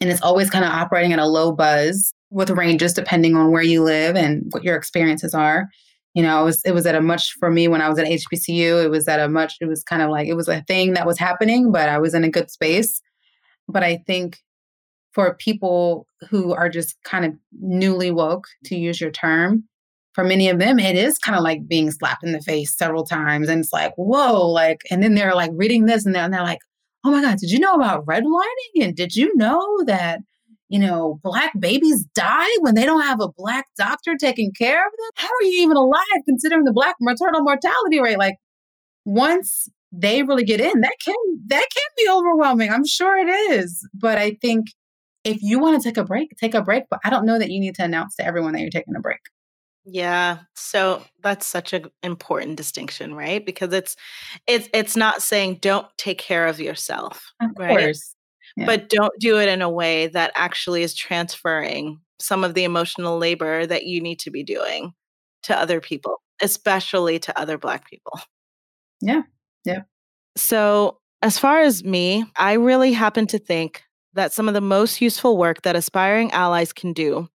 [0.00, 3.62] And it's always kind of operating at a low buzz with ranges depending on where
[3.62, 5.68] you live and what your experiences are.
[6.16, 8.06] You know, it was it was at a much for me when I was at
[8.06, 10.94] HBCU, it was at a much, it was kind of like it was a thing
[10.94, 13.02] that was happening, but I was in a good space.
[13.68, 14.38] But I think
[15.12, 19.64] for people who are just kind of newly woke, to use your term,
[20.14, 23.04] for many of them, it is kind of like being slapped in the face several
[23.04, 23.50] times.
[23.50, 26.42] And it's like, whoa, like, and then they're like reading this and they're, and they're
[26.42, 26.60] like,
[27.04, 28.82] oh my God, did you know about redlining?
[28.82, 30.20] And did you know that,
[30.68, 34.92] you know, black babies die when they don't have a black doctor taking care of
[34.92, 35.10] them?
[35.16, 38.18] How are you even alive considering the black maternal mortality rate?
[38.18, 38.36] Like,
[39.04, 41.14] once they really get in, that can
[41.46, 42.70] that can be overwhelming.
[42.70, 43.86] I'm sure it is.
[43.94, 44.66] But I think
[45.24, 46.84] if you want to take a break, take a break.
[46.90, 49.00] But I don't know that you need to announce to everyone that you're taking a
[49.00, 49.20] break.
[49.88, 50.38] Yeah.
[50.54, 53.44] So that's such an important distinction, right?
[53.46, 53.96] Because it's
[54.48, 57.32] it's it's not saying don't take care of yourself.
[57.40, 57.78] Of right?
[57.78, 58.15] course.
[58.56, 58.66] Yeah.
[58.66, 63.18] But don't do it in a way that actually is transferring some of the emotional
[63.18, 64.92] labor that you need to be doing
[65.42, 68.18] to other people, especially to other black people.
[69.00, 69.22] Yeah.
[69.64, 69.82] Yeah.
[70.36, 73.82] So as far as me, I really happen to think
[74.14, 77.28] that some of the most useful work that aspiring allies can do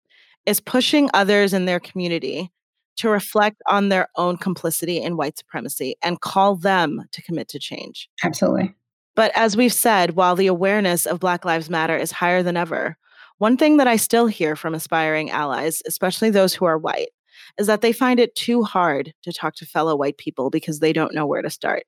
[0.45, 2.51] is pushing others in their community
[2.97, 7.59] to reflect on their own complicity in white supremacy and call them to commit to
[7.59, 8.09] change.
[8.23, 8.75] Absolutely.
[9.15, 12.97] But as we've said, while the awareness of Black Lives Matter is higher than ever,
[13.37, 17.09] one thing that I still hear from aspiring allies, especially those who are white,
[17.57, 20.93] is that they find it too hard to talk to fellow white people because they
[20.93, 21.83] don't know where to start.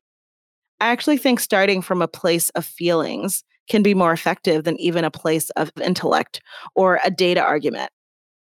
[0.82, 5.06] I actually think starting from a place of feelings can be more effective than even
[5.06, 6.42] a place of intellect
[6.76, 7.90] or a data argument.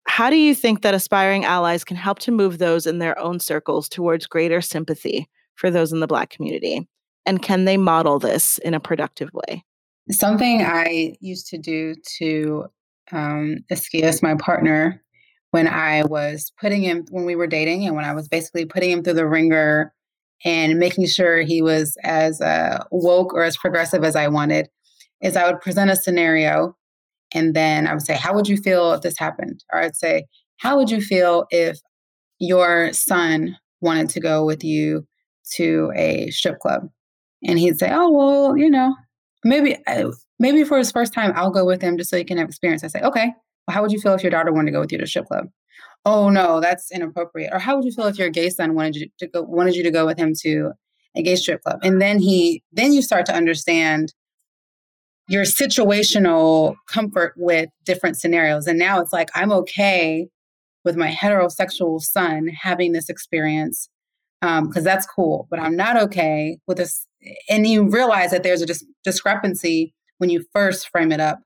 [0.07, 3.41] How do you think that aspiring allies can help to move those in their own
[3.41, 6.87] circles towards greater sympathy for those in the Black community?
[7.27, 9.65] And can they model this in a productive way?
[10.11, 12.67] Something I used to do to
[13.13, 13.59] um,
[14.23, 15.03] my partner,
[15.51, 18.91] when I was putting him, when we were dating, and when I was basically putting
[18.91, 19.93] him through the ringer
[20.45, 24.69] and making sure he was as uh, woke or as progressive as I wanted,
[25.21, 26.77] is I would present a scenario
[27.33, 29.65] and then I would say, How would you feel if this happened?
[29.73, 30.27] Or I'd say,
[30.59, 31.79] How would you feel if
[32.39, 35.07] your son wanted to go with you
[35.55, 36.89] to a strip club?
[37.47, 38.95] And he'd say, Oh, well, you know,
[39.45, 42.39] maybe, uh, maybe for his first time, I'll go with him just so he can
[42.39, 42.85] have experience.
[42.85, 43.33] I say, Okay,
[43.67, 45.27] well, how would you feel if your daughter wanted to go with you to strip
[45.27, 45.47] club?
[46.05, 47.53] Oh no, that's inappropriate.
[47.53, 49.83] Or how would you feel if your gay son wanted you to go wanted you
[49.83, 50.73] to go with him to
[51.15, 51.81] a gay strip club?
[51.83, 54.15] And then he then you start to understand
[55.31, 58.67] your situational comfort with different scenarios.
[58.67, 60.27] And now it's like, I'm okay
[60.85, 63.89] with my heterosexual son having this experience
[64.41, 67.07] because um, that's cool, but I'm not okay with this.
[67.49, 71.41] And you realize that there's a dis- discrepancy when you first frame it up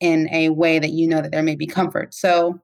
[0.00, 2.14] in a way that you know that there may be comfort.
[2.14, 2.60] So,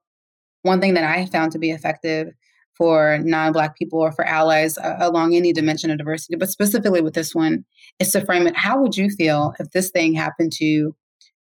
[0.62, 2.28] one thing that I found to be effective
[2.76, 7.14] for non-black people or for allies uh, along any dimension of diversity but specifically with
[7.14, 7.64] this one
[7.98, 10.94] is to frame it how would you feel if this thing happened to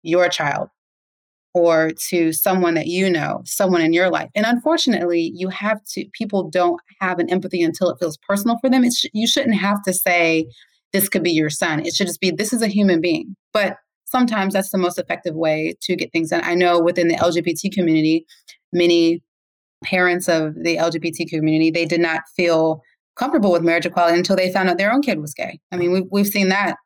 [0.01, 0.69] your child
[1.53, 4.29] or to someone that you know someone in your life.
[4.35, 8.69] And unfortunately you have to people don't have an empathy until it feels personal for
[8.69, 8.89] them.
[8.91, 10.47] Sh- you shouldn't have to say
[10.93, 11.85] this could be your son.
[11.85, 13.35] It should just be this is a human being.
[13.53, 16.41] But sometimes that's the most effective way to get things done.
[16.43, 18.25] I know within the lgbt community
[18.71, 19.21] many
[19.83, 22.81] parents of the LGBT community, they did not feel
[23.15, 25.59] comfortable with marriage equality until they found out their own kid was gay.
[25.71, 26.77] I mean, we've, we've seen that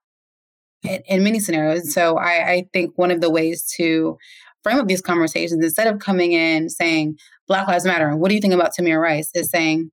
[0.84, 1.94] in, in many scenarios.
[1.94, 4.18] So I, I think one of the ways to
[4.64, 8.42] frame up these conversations, instead of coming in saying, Black Lives Matter, what do you
[8.42, 9.92] think about Tamir Rice, is saying,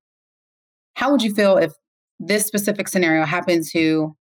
[0.94, 1.72] how would you feel if
[2.18, 4.16] this specific scenario happened to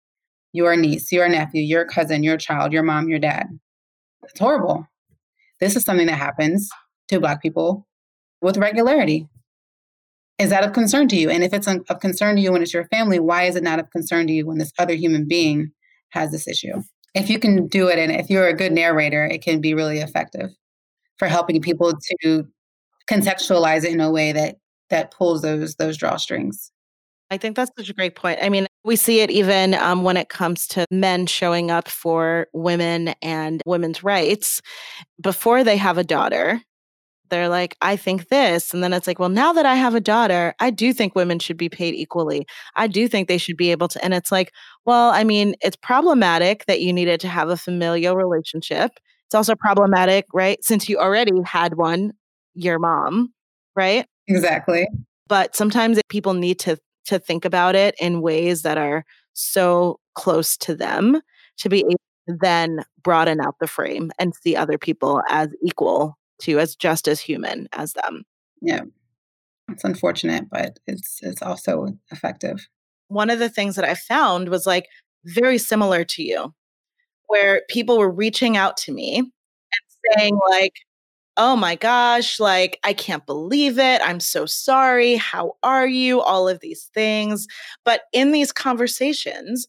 [0.52, 3.46] your niece, your nephew, your cousin, your child, your mom, your dad?
[4.24, 4.86] It's horrible.
[5.60, 6.70] This is something that happens
[7.08, 7.86] to Black people
[8.40, 9.28] with regularity.
[10.38, 11.30] Is that of concern to you?
[11.30, 13.78] And if it's of concern to you when it's your family, why is it not
[13.78, 15.72] of concern to you when this other human being
[16.10, 16.82] has this issue?
[17.16, 19.98] If you can do it and if you're a good narrator, it can be really
[19.98, 20.50] effective
[21.18, 22.46] for helping people to
[23.10, 24.56] contextualize it in a way that
[24.90, 26.70] that pulls those those drawstrings.
[27.30, 28.38] I think that's such a great point.
[28.40, 32.46] I mean, we see it even um, when it comes to men showing up for
[32.52, 34.62] women and women's rights
[35.20, 36.62] before they have a daughter
[37.30, 38.72] they're like, I think this.
[38.72, 41.38] And then it's like, well, now that I have a daughter, I do think women
[41.38, 42.46] should be paid equally.
[42.74, 44.04] I do think they should be able to.
[44.04, 44.52] And it's like,
[44.84, 48.92] well, I mean, it's problematic that you needed to have a familial relationship.
[49.26, 50.62] It's also problematic, right?
[50.62, 52.12] Since you already had one,
[52.54, 53.32] your mom,
[53.74, 54.06] right?
[54.28, 54.88] Exactly.
[55.28, 60.56] But sometimes people need to to think about it in ways that are so close
[60.56, 61.20] to them
[61.58, 66.16] to be able to then broaden out the frame and see other people as equal
[66.42, 68.24] to as just as human as them.
[68.60, 68.82] Yeah.
[69.68, 72.68] It's unfortunate, but it's it's also effective.
[73.08, 74.86] One of the things that I found was like
[75.24, 76.54] very similar to you,
[77.26, 80.74] where people were reaching out to me and saying like,
[81.36, 84.00] "Oh my gosh, like I can't believe it.
[84.04, 85.16] I'm so sorry.
[85.16, 87.46] How are you?" all of these things.
[87.84, 89.66] But in these conversations,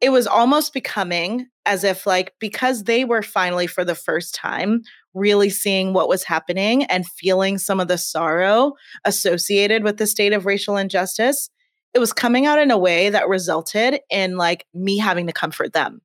[0.00, 4.82] it was almost becoming as if like because they were finally for the first time
[5.14, 8.72] really seeing what was happening and feeling some of the sorrow
[9.04, 11.50] associated with the state of racial injustice,
[11.94, 15.72] it was coming out in a way that resulted in like me having to comfort
[15.72, 16.00] them.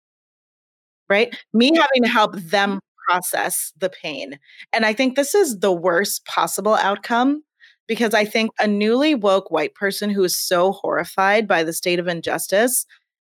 [1.10, 1.34] Right?
[1.54, 4.38] Me having to help them process the pain.
[4.74, 7.44] And I think this is the worst possible outcome
[7.88, 12.00] because I think a newly woke white person who is so horrified by the state
[12.00, 12.86] of injustice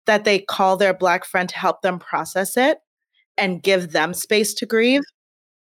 [0.07, 2.79] that they call their black friend to help them process it
[3.39, 5.03] and give them space to grieve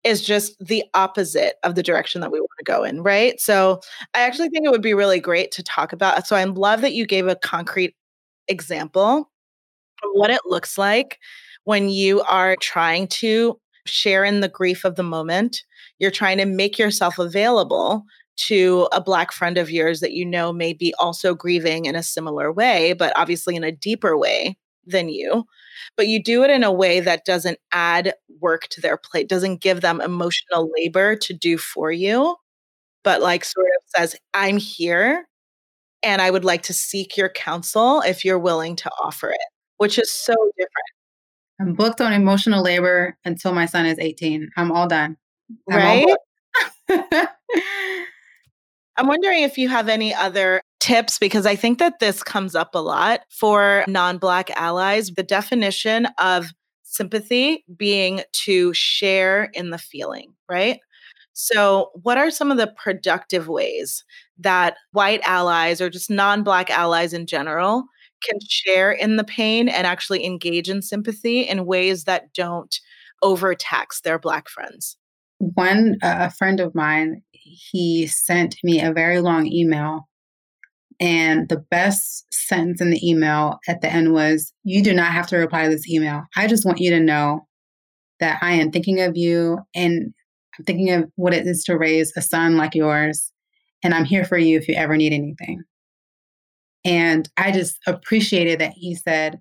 [0.03, 3.39] is just the opposite of the direction that we want to go in, right?
[3.39, 3.81] So
[4.13, 6.25] I actually think it would be really great to talk about.
[6.25, 7.95] So I love that you gave a concrete
[8.47, 9.29] example
[10.03, 11.19] of what it looks like
[11.65, 15.63] when you are trying to share in the grief of the moment.
[15.99, 18.03] You're trying to make yourself available
[18.37, 22.03] to a Black friend of yours that you know may be also grieving in a
[22.03, 25.45] similar way, but obviously in a deeper way than you
[25.95, 29.61] but you do it in a way that doesn't add work to their plate, doesn't
[29.61, 32.35] give them emotional labor to do for you,
[33.03, 35.27] but like sort of says, I'm here
[36.03, 39.41] and I would like to seek your counsel if you're willing to offer it,
[39.77, 40.71] which is so different.
[41.59, 44.49] I'm booked on emotional labor until my son is 18.
[44.57, 45.17] I'm all done.
[45.69, 46.05] I'm right?
[46.89, 46.97] All
[48.97, 52.75] I'm wondering if you have any other tips because I think that this comes up
[52.75, 55.11] a lot for non Black allies.
[55.11, 56.47] The definition of
[56.83, 60.79] sympathy being to share in the feeling, right?
[61.33, 64.03] So, what are some of the productive ways
[64.37, 67.85] that white allies or just non Black allies in general
[68.23, 72.79] can share in the pain and actually engage in sympathy in ways that don't
[73.21, 74.97] overtax their Black friends?
[75.39, 80.07] One, uh, a friend of mine, he sent me a very long email.
[80.99, 85.27] And the best sentence in the email at the end was You do not have
[85.27, 86.23] to reply to this email.
[86.35, 87.47] I just want you to know
[88.19, 90.13] that I am thinking of you and
[90.57, 93.31] I'm thinking of what it is to raise a son like yours.
[93.83, 95.63] And I'm here for you if you ever need anything.
[96.85, 99.39] And I just appreciated that he said,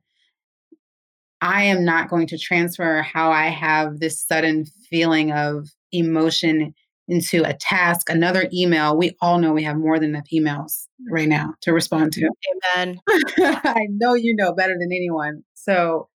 [1.40, 6.74] I am not going to transfer how I have this sudden feeling of emotion
[7.11, 8.96] into a task, another email.
[8.96, 12.30] We all know we have more than enough emails right now to respond to.
[12.76, 13.00] Amen.
[13.08, 15.42] I know you know better than anyone.
[15.54, 16.08] So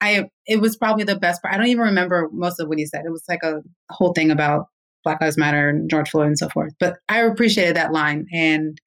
[0.00, 1.54] I it was probably the best part.
[1.54, 3.02] I don't even remember most of what he said.
[3.04, 4.66] It was like a whole thing about
[5.04, 6.72] Black Lives Matter and George Floyd and so forth.
[6.78, 8.26] But I appreciated that line.
[8.32, 8.80] And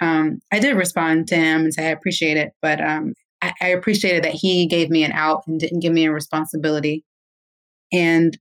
[0.00, 2.52] um, I did respond to him and say I appreciate it.
[2.62, 6.06] But um, I, I appreciated that he gave me an out and didn't give me
[6.06, 7.04] a responsibility.
[7.92, 8.36] And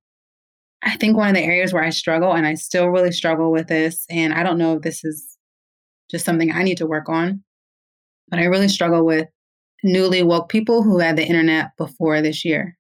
[0.86, 3.68] I think one of the areas where I struggle, and I still really struggle with
[3.68, 5.38] this, and I don't know if this is
[6.12, 7.44] just something I need to work on,
[8.30, 9.28] but I really struggle with
[9.84, 12.78] newly woke people who had the internet before this year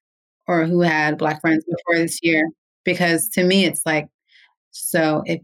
[0.48, 2.50] or who had Black friends before this year.
[2.86, 4.08] Because to me, it's like,
[4.72, 5.42] so if,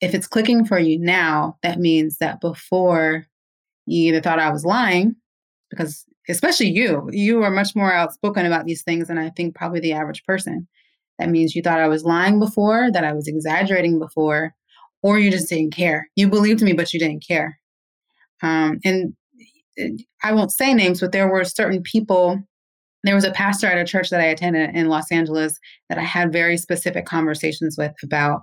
[0.00, 3.26] if it's clicking for you now, that means that before
[3.86, 5.16] you either thought I was lying,
[5.70, 9.80] because especially you, you are much more outspoken about these things than I think probably
[9.80, 10.68] the average person.
[11.18, 14.52] That means you thought I was lying before, that I was exaggerating before,
[15.02, 16.08] or you just didn't care.
[16.16, 17.58] You believed me, but you didn't care.
[18.42, 19.14] Um, and
[20.22, 22.42] I won't say names, but there were certain people.
[23.04, 25.58] There was a pastor at a church that I attended in Los Angeles
[25.88, 28.42] that I had very specific conversations with about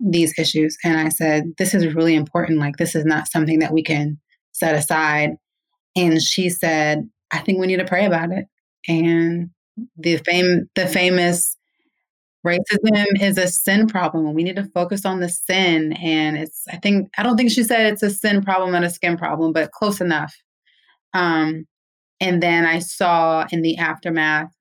[0.00, 0.76] these issues.
[0.84, 2.58] And I said, This is really important.
[2.58, 4.18] Like, this is not something that we can
[4.52, 5.30] set aside.
[5.96, 8.46] And she said, I think we need to pray about it.
[8.86, 9.50] And
[9.96, 11.57] the fame, the famous
[12.48, 16.64] racism is a sin problem and we need to focus on the sin and it's
[16.70, 19.52] i think i don't think she said it's a sin problem and a skin problem
[19.52, 20.34] but close enough.
[21.14, 21.66] Um,
[22.20, 24.52] and then i saw in the aftermath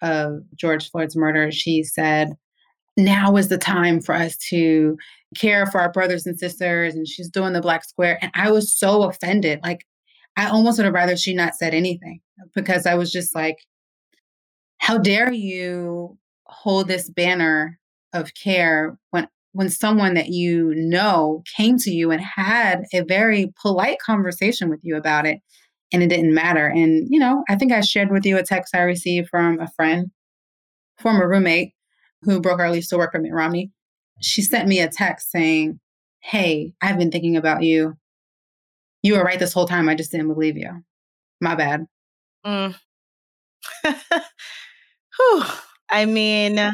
[0.00, 2.32] of george floyd's murder she said
[2.96, 4.96] now is the time for us to
[5.36, 8.76] care for our brothers and sisters and she's doing the black square and i was
[8.76, 9.84] so offended like
[10.36, 12.20] i almost would have rather she not said anything
[12.54, 13.56] because i was just like
[14.78, 16.18] how dare you
[16.52, 17.78] hold this banner
[18.12, 23.52] of care when when someone that you know came to you and had a very
[23.60, 25.40] polite conversation with you about it
[25.92, 26.66] and it didn't matter.
[26.66, 29.70] And you know i think i shared with you a text i received from a
[29.76, 30.10] friend
[30.98, 31.72] former roommate
[32.22, 33.70] who broke our lease to work for mitt romney
[34.20, 35.80] she sent me a text saying
[36.20, 37.94] hey i've been thinking about you.
[39.02, 40.84] You were right this whole time i just didn't believe you.
[41.40, 41.86] My bad.
[42.46, 42.76] Mm.
[45.92, 46.72] I mean, uh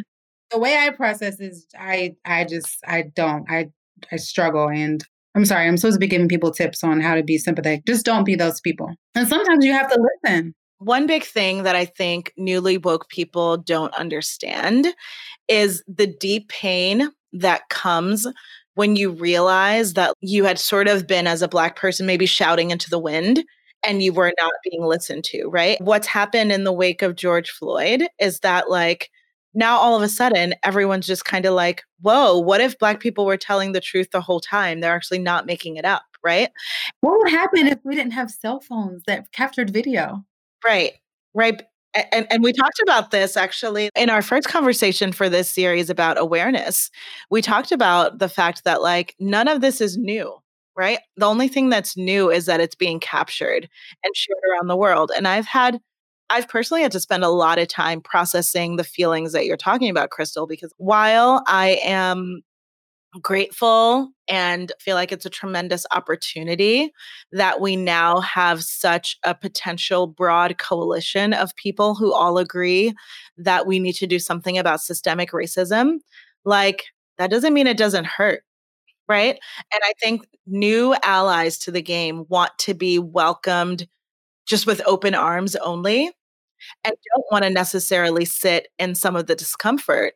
[0.51, 3.69] the way I process is I I just I don't I
[4.11, 5.05] I struggle and
[5.35, 7.85] I'm sorry, I'm supposed to be giving people tips on how to be sympathetic.
[7.87, 8.91] Just don't be those people.
[9.15, 10.55] And sometimes you have to listen.
[10.79, 14.89] One big thing that I think newly woke people don't understand
[15.49, 18.27] is the deep pain that comes
[18.75, 22.71] when you realize that you had sort of been as a black person maybe shouting
[22.71, 23.45] into the wind
[23.89, 25.81] and you were not being listened to, right?
[25.81, 29.11] What's happened in the wake of George Floyd is that, like,
[29.55, 33.25] now all of a sudden everyone's just kind of like, whoa, what if Black people
[33.25, 34.81] were telling the truth the whole time?
[34.81, 36.51] They're actually not making it up, right?
[37.01, 40.23] What would happen if we didn't have cell phones that captured video?
[40.65, 40.93] Right,
[41.35, 41.63] right.
[42.13, 46.21] And, and we talked about this actually in our first conversation for this series about
[46.21, 46.91] awareness.
[47.31, 50.37] We talked about the fact that, like, none of this is new
[50.79, 51.01] right?
[51.17, 53.69] The only thing that's new is that it's being captured
[54.05, 55.11] and shared around the world.
[55.15, 55.81] And I've had
[56.31, 59.89] I've personally had to spend a lot of time processing the feelings that you're talking
[59.91, 62.43] about, Crystal, because while I am
[63.23, 66.93] grateful and feel like it's a tremendous opportunity
[67.33, 72.93] that we now have such a potential broad coalition of people who all agree
[73.39, 75.99] that we need to do something about systemic racism,
[76.45, 76.85] like
[77.17, 78.43] that doesn't mean it doesn't hurt
[79.09, 79.39] right?
[79.73, 83.87] And I think new allies to the game want to be welcomed
[84.47, 86.11] just with open arms only
[86.85, 90.15] and don't want to necessarily sit in some of the discomfort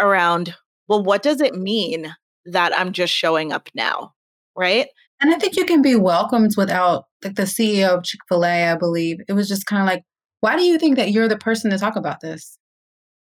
[0.00, 0.54] around,
[0.88, 2.14] well, what does it mean
[2.46, 4.12] that I'm just showing up now.
[4.56, 4.88] Right.
[5.20, 8.70] And I think you can be welcomed without, like the CEO of Chick fil A,
[8.70, 10.02] I believe, it was just kind of like,
[10.40, 12.58] why do you think that you're the person to talk about this?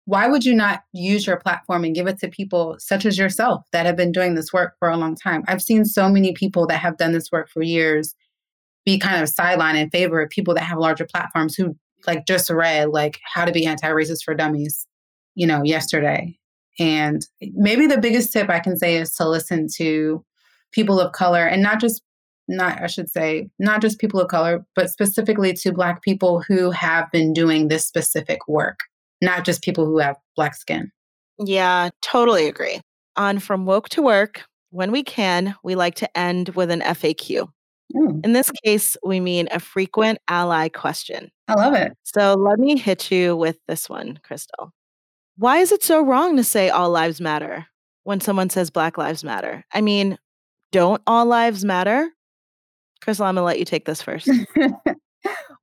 [0.06, 3.64] Why would you not use your platform and give it to people such as yourself
[3.72, 5.44] that have been doing this work for a long time?
[5.46, 8.14] I've seen so many people that have done this work for years
[8.84, 11.76] be kind of sidelined in favor of people that have larger platforms who
[12.06, 14.86] like just read like how to be anti-racist for dummies,
[15.34, 16.36] you know, yesterday.
[16.78, 20.24] And maybe the biggest tip I can say is to listen to
[20.72, 22.02] people of color and not just
[22.48, 26.70] not I should say not just people of color, but specifically to black people who
[26.70, 28.80] have been doing this specific work,
[29.20, 30.90] not just people who have black skin.
[31.38, 32.80] Yeah, totally agree.
[33.16, 37.48] On From Woke to Work, when we can, we like to end with an FAQ.
[37.94, 38.24] Mm.
[38.24, 41.30] In this case, we mean a frequent ally question.
[41.48, 41.92] I love it.
[42.02, 44.72] So let me hit you with this one, Crystal.
[45.36, 47.66] Why is it so wrong to say all lives matter
[48.04, 49.64] when someone says Black Lives Matter?
[49.72, 50.18] I mean,
[50.70, 52.10] don't all lives matter?
[53.00, 54.28] Crystal, I'm going to let you take this first.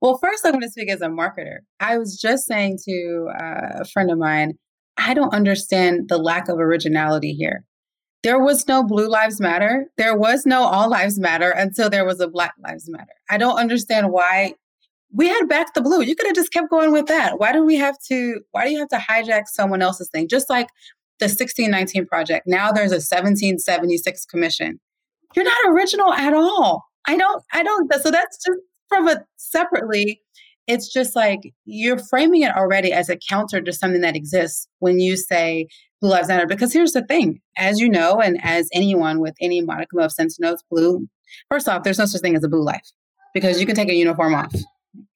[0.00, 1.58] well, first, I'm going to speak as a marketer.
[1.80, 4.54] I was just saying to uh, a friend of mine,
[4.96, 7.64] I don't understand the lack of originality here.
[8.24, 9.86] There was no Blue Lives Matter.
[9.96, 13.12] There was no All Lives Matter until there was a Black Lives Matter.
[13.30, 14.54] I don't understand why
[15.12, 16.02] we had back the blue.
[16.02, 17.38] You could have just kept going with that.
[17.38, 20.28] Why do we have to why do you have to hijack someone else's thing?
[20.28, 20.68] Just like
[21.18, 22.46] the 1619 project.
[22.46, 24.80] Now there's a 1776 commission.
[25.34, 26.84] You're not original at all.
[27.06, 30.20] I don't I don't so that's just from a separately
[30.68, 35.00] it's just like you're framing it already as a counter to something that exists when
[35.00, 35.66] you say
[36.00, 36.46] Blue Lives Matter.
[36.46, 40.38] Because here's the thing, as you know, and as anyone with any modicum of sense
[40.38, 41.08] knows, blue,
[41.50, 42.86] first off, there's no such thing as a blue life
[43.32, 44.54] because you can take a uniform off.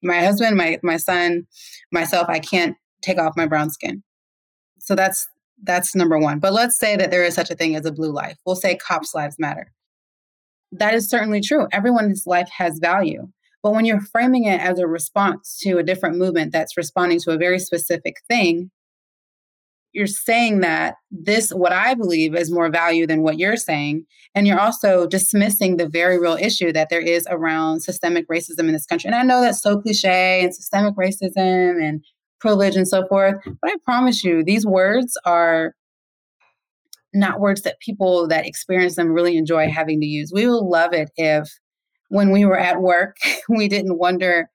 [0.01, 1.45] My husband, my my son,
[1.91, 4.03] myself, I can't take off my brown skin.
[4.79, 5.27] So that's
[5.61, 6.39] that's number one.
[6.39, 8.37] But let's say that there is such a thing as a blue life.
[8.45, 9.71] We'll say cops' lives matter.
[10.71, 11.67] That is certainly true.
[11.71, 13.29] Everyone's life has value.
[13.63, 17.31] But when you're framing it as a response to a different movement that's responding to
[17.31, 18.69] a very specific thing,
[19.93, 24.05] you're saying that this, what I believe, is more value than what you're saying.
[24.35, 28.73] And you're also dismissing the very real issue that there is around systemic racism in
[28.73, 29.07] this country.
[29.07, 32.03] And I know that's so cliche and systemic racism and
[32.41, 33.35] privilege and so forth.
[33.45, 35.75] But I promise you, these words are
[37.13, 40.31] not words that people that experience them really enjoy having to use.
[40.33, 41.47] We will love it if
[42.13, 43.17] when we were at work,
[43.49, 44.47] we didn't wonder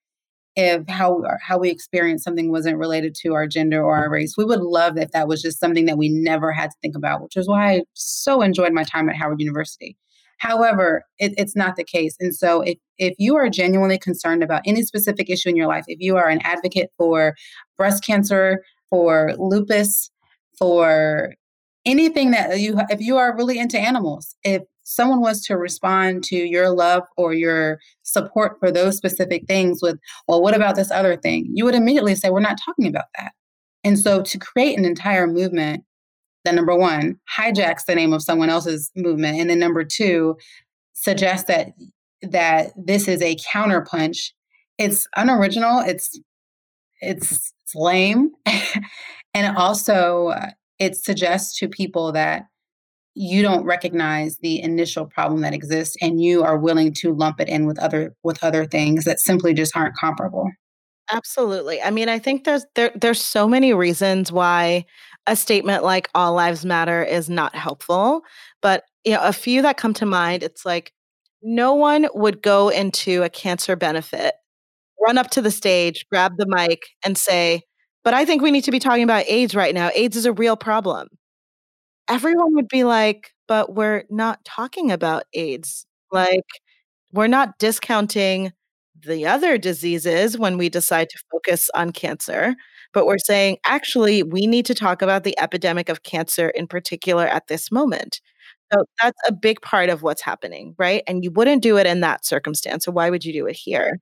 [0.54, 4.36] if how how we experienced something wasn't related to our gender or our race.
[4.38, 7.20] We would love if that was just something that we never had to think about,
[7.20, 9.96] which is why I so enjoyed my time at Howard University.
[10.38, 12.14] However, it, it's not the case.
[12.20, 15.84] And so if, if you are genuinely concerned about any specific issue in your life,
[15.88, 17.34] if you are an advocate for
[17.76, 20.12] breast cancer, for lupus,
[20.56, 21.34] for
[21.84, 26.34] anything that you if you are really into animals, if someone was to respond to
[26.34, 31.14] your love or your support for those specific things with, well, what about this other
[31.14, 31.46] thing?
[31.52, 33.32] You would immediately say, we're not talking about that.
[33.84, 35.84] And so to create an entire movement
[36.44, 40.36] that number one hijacks the name of someone else's movement, and then number two
[40.94, 41.72] suggests that
[42.22, 44.30] that this is a counterpunch.
[44.78, 45.80] It's unoriginal.
[45.80, 46.18] It's
[47.00, 48.30] it's, it's lame,
[49.34, 52.46] and also uh, it suggests to people that
[53.18, 57.48] you don't recognize the initial problem that exists and you are willing to lump it
[57.48, 60.48] in with other with other things that simply just aren't comparable.
[61.10, 61.82] Absolutely.
[61.82, 64.84] I mean i think there's there there's so many reasons why
[65.26, 68.22] a statement like all lives matter is not helpful
[68.62, 70.92] but you know a few that come to mind it's like
[71.42, 74.34] no one would go into a cancer benefit
[75.04, 77.62] run up to the stage grab the mic and say
[78.04, 79.90] but i think we need to be talking about aids right now.
[79.94, 81.08] Aids is a real problem
[82.08, 85.86] everyone would be like, but we're not talking about AIDS.
[86.12, 86.44] Like,
[87.12, 88.52] we're not discounting
[89.06, 92.54] the other diseases when we decide to focus on cancer,
[92.92, 97.26] but we're saying, actually, we need to talk about the epidemic of cancer in particular
[97.26, 98.20] at this moment.
[98.72, 101.02] So that's a big part of what's happening, right?
[101.06, 102.84] And you wouldn't do it in that circumstance.
[102.84, 103.98] So why would you do it here?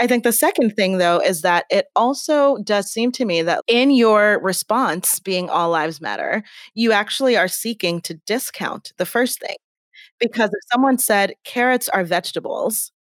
[0.00, 3.62] I think the second thing, though, is that it also does seem to me that
[3.68, 6.44] in your response, being all lives matter,
[6.74, 9.56] you actually are seeking to discount the first thing.
[10.20, 12.92] Because if someone said carrots are vegetables,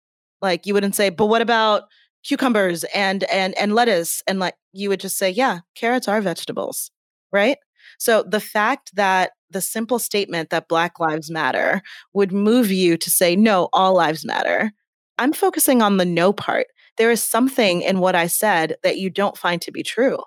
[0.42, 1.84] like you wouldn't say, but what about
[2.24, 6.90] cucumbers and and and lettuce and like you would just say yeah carrots are vegetables
[7.32, 7.58] right
[8.02, 11.82] so the fact that the simple statement that Black Lives Matter
[12.14, 14.72] would move you to say, no, all lives matter.
[15.18, 16.66] I'm focusing on the no part.
[16.96, 20.18] There is something in what I said that you don't find to be true.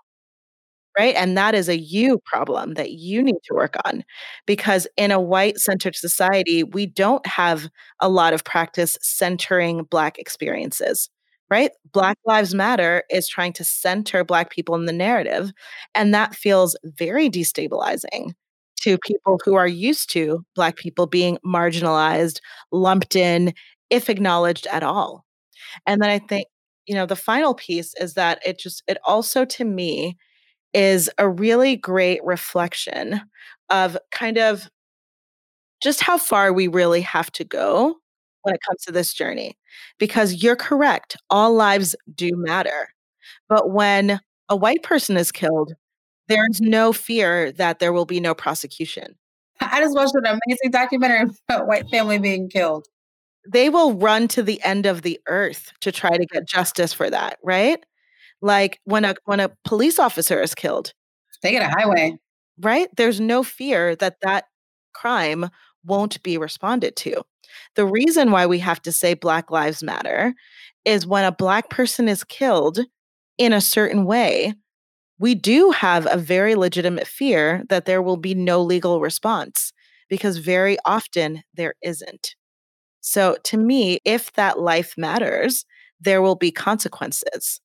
[0.97, 1.15] right?
[1.15, 4.03] And that is a you problem that you need to work on
[4.45, 7.67] because in a white centered society, we don't have
[8.01, 11.09] a lot of practice centering Black experiences,
[11.49, 11.71] right?
[11.71, 11.89] Mm-hmm.
[11.93, 15.51] Black Lives Matter is trying to center Black people in the narrative.
[15.93, 18.33] And that feels very destabilizing
[18.81, 22.39] to people who are used to Black people being marginalized,
[22.71, 23.53] lumped in,
[23.89, 25.25] if acknowledged at all.
[25.85, 26.27] And then I mm-hmm.
[26.27, 26.47] think,
[26.85, 30.17] you know, the final piece is that it just, it also to me,
[30.73, 33.21] is a really great reflection
[33.69, 34.69] of kind of
[35.81, 37.95] just how far we really have to go
[38.45, 39.57] when it comes to this journey.
[39.99, 42.89] Because you're correct, all lives do matter.
[43.49, 44.19] But when
[44.49, 45.73] a white person is killed,
[46.27, 49.15] there's no fear that there will be no prosecution.
[49.61, 52.87] I just watched an amazing documentary about white family being killed.
[53.51, 57.09] They will run to the end of the earth to try to get justice for
[57.09, 57.83] that, right?
[58.41, 60.93] Like when a when a police officer is killed,
[61.41, 62.17] they get a highway.
[62.59, 62.89] Right?
[62.95, 64.45] There's no fear that that
[64.93, 65.49] crime
[65.83, 67.21] won't be responded to.
[67.75, 70.33] The reason why we have to say Black Lives Matter
[70.85, 72.79] is when a Black person is killed
[73.37, 74.53] in a certain way,
[75.19, 79.71] we do have a very legitimate fear that there will be no legal response
[80.09, 82.35] because very often there isn't.
[83.01, 85.65] So, to me, if that life matters,
[85.99, 87.61] there will be consequences.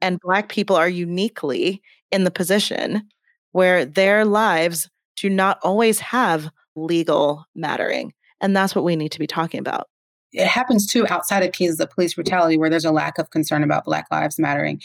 [0.00, 1.82] And Black people are uniquely
[2.12, 3.08] in the position
[3.52, 8.12] where their lives do not always have legal mattering.
[8.46, 9.88] And that's what we need to be talking about.
[10.32, 13.64] It happens too outside of cases of police brutality where there's a lack of concern
[13.64, 14.80] about Black lives mattering.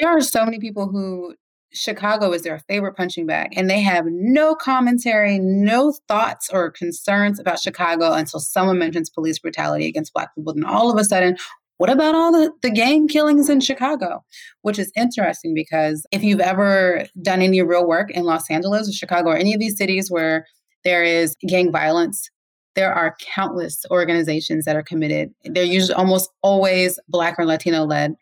[0.00, 1.36] There are so many people who
[1.72, 7.38] Chicago is their favorite punching bag, and they have no commentary, no thoughts or concerns
[7.38, 10.52] about Chicago until someone mentions police brutality against Black people.
[10.52, 11.36] Then all of a sudden,
[11.76, 14.24] what about all the, the gang killings in Chicago?
[14.62, 18.92] Which is interesting because if you've ever done any real work in Los Angeles or
[18.92, 20.44] Chicago or any of these cities where
[20.82, 22.28] there is gang violence,
[22.74, 25.32] there are countless organizations that are committed.
[25.44, 28.14] They're usually almost always Black or Latino led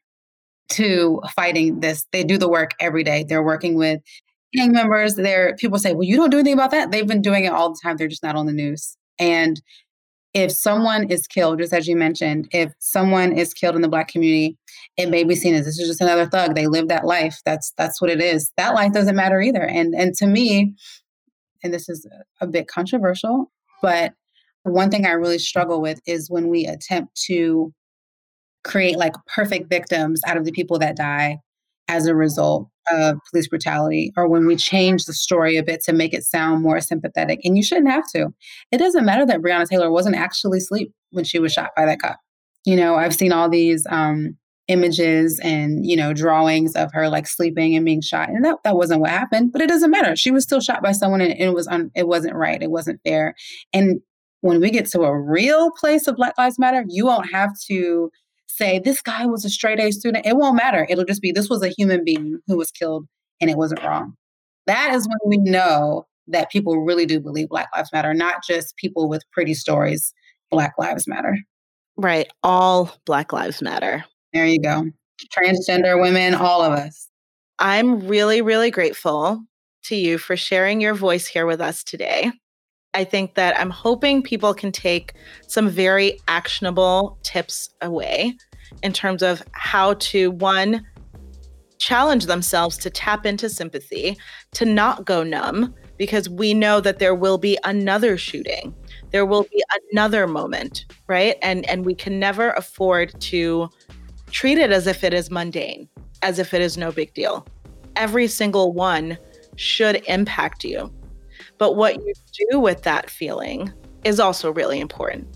[0.70, 2.07] to fighting this.
[2.12, 3.24] They do the work every day.
[3.28, 4.01] They're working with
[4.53, 5.16] gang members.
[5.16, 7.70] There, people say, "Well, you don't do anything about that." They've been doing it all
[7.70, 7.96] the time.
[7.96, 8.96] They're just not on the news.
[9.18, 9.61] And
[10.34, 14.09] if someone is killed, just as you mentioned, if someone is killed in the black
[14.09, 14.57] community,
[14.96, 16.55] it may be seen as this is just another thug.
[16.55, 17.40] They live that life.
[17.44, 18.53] That's that's what it is.
[18.57, 19.62] That life doesn't matter either.
[19.62, 20.74] And and to me,
[21.62, 22.07] and this is
[22.40, 23.51] a bit controversial,
[23.82, 24.14] but
[24.68, 27.72] one thing I really struggle with is when we attempt to
[28.64, 31.38] create like perfect victims out of the people that die
[31.88, 35.92] as a result of police brutality or when we change the story a bit to
[35.92, 37.40] make it sound more sympathetic.
[37.44, 38.28] And you shouldn't have to.
[38.70, 42.00] It doesn't matter that Breonna Taylor wasn't actually asleep when she was shot by that
[42.00, 42.18] cop.
[42.64, 44.36] You know, I've seen all these um,
[44.68, 48.28] images and, you know, drawings of her like sleeping and being shot.
[48.28, 50.14] And that, that wasn't what happened, but it doesn't matter.
[50.14, 52.62] She was still shot by someone and it was un, it wasn't right.
[52.62, 53.34] It wasn't fair.
[53.72, 54.00] And
[54.41, 58.11] when we get to a real place of Black Lives Matter, you won't have to
[58.47, 60.26] say this guy was a straight A student.
[60.26, 60.86] It won't matter.
[60.89, 63.07] It'll just be this was a human being who was killed
[63.41, 64.14] and it wasn't wrong.
[64.66, 68.76] That is when we know that people really do believe Black Lives Matter, not just
[68.76, 70.12] people with pretty stories.
[70.51, 71.39] Black Lives Matter.
[71.97, 72.30] Right.
[72.43, 74.05] All Black Lives Matter.
[74.32, 74.86] There you go.
[75.36, 77.09] Transgender women, all of us.
[77.59, 79.43] I'm really, really grateful
[79.84, 82.30] to you for sharing your voice here with us today.
[82.99, 85.12] I think that I'm hoping people can take
[85.46, 88.36] some very actionable tips away
[88.82, 90.84] in terms of how to, one,
[91.78, 94.18] challenge themselves to tap into sympathy,
[94.55, 98.74] to not go numb, because we know that there will be another shooting.
[99.12, 101.36] There will be another moment, right?
[101.40, 103.68] And and we can never afford to
[104.32, 105.88] treat it as if it is mundane,
[106.22, 107.46] as if it is no big deal.
[107.94, 109.18] Every single one
[109.55, 110.92] should impact you.
[111.59, 112.14] But what you
[112.50, 113.72] do with that feeling
[114.04, 115.26] is also really important.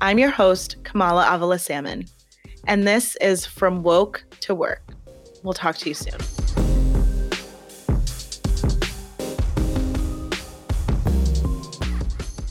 [0.00, 2.06] I'm your host, Kamala Avila Salmon,
[2.68, 4.94] and this is From Woke to Work.
[5.42, 6.18] We'll talk to you soon.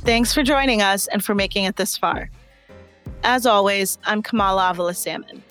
[0.03, 2.29] Thanks for joining us and for making it this far.
[3.23, 5.41] As always, I'm Kamala Avila Salmon,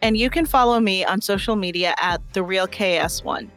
[0.00, 3.50] and you can follow me on social media at The Real KS1.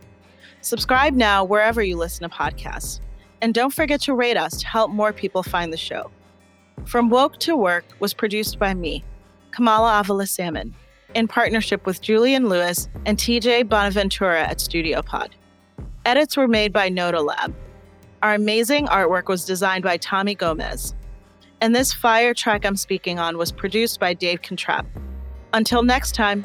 [0.60, 3.00] Subscribe now wherever you listen to podcasts.
[3.42, 6.12] And don't forget to rate us to help more people find the show.
[6.86, 9.04] From Woke to Work was produced by me,
[9.52, 10.74] Kamala Avila Salmon,
[11.14, 15.36] in partnership with Julian Lewis and TJ Bonaventura at Studio Pod.
[16.06, 17.54] Edits were made by Noda Lab.
[18.22, 20.96] Our amazing artwork was designed by Tommy Gomez.
[21.62, 24.86] And this fire track I'm speaking on was produced by Dave Contrap.
[25.54, 26.44] Until next time.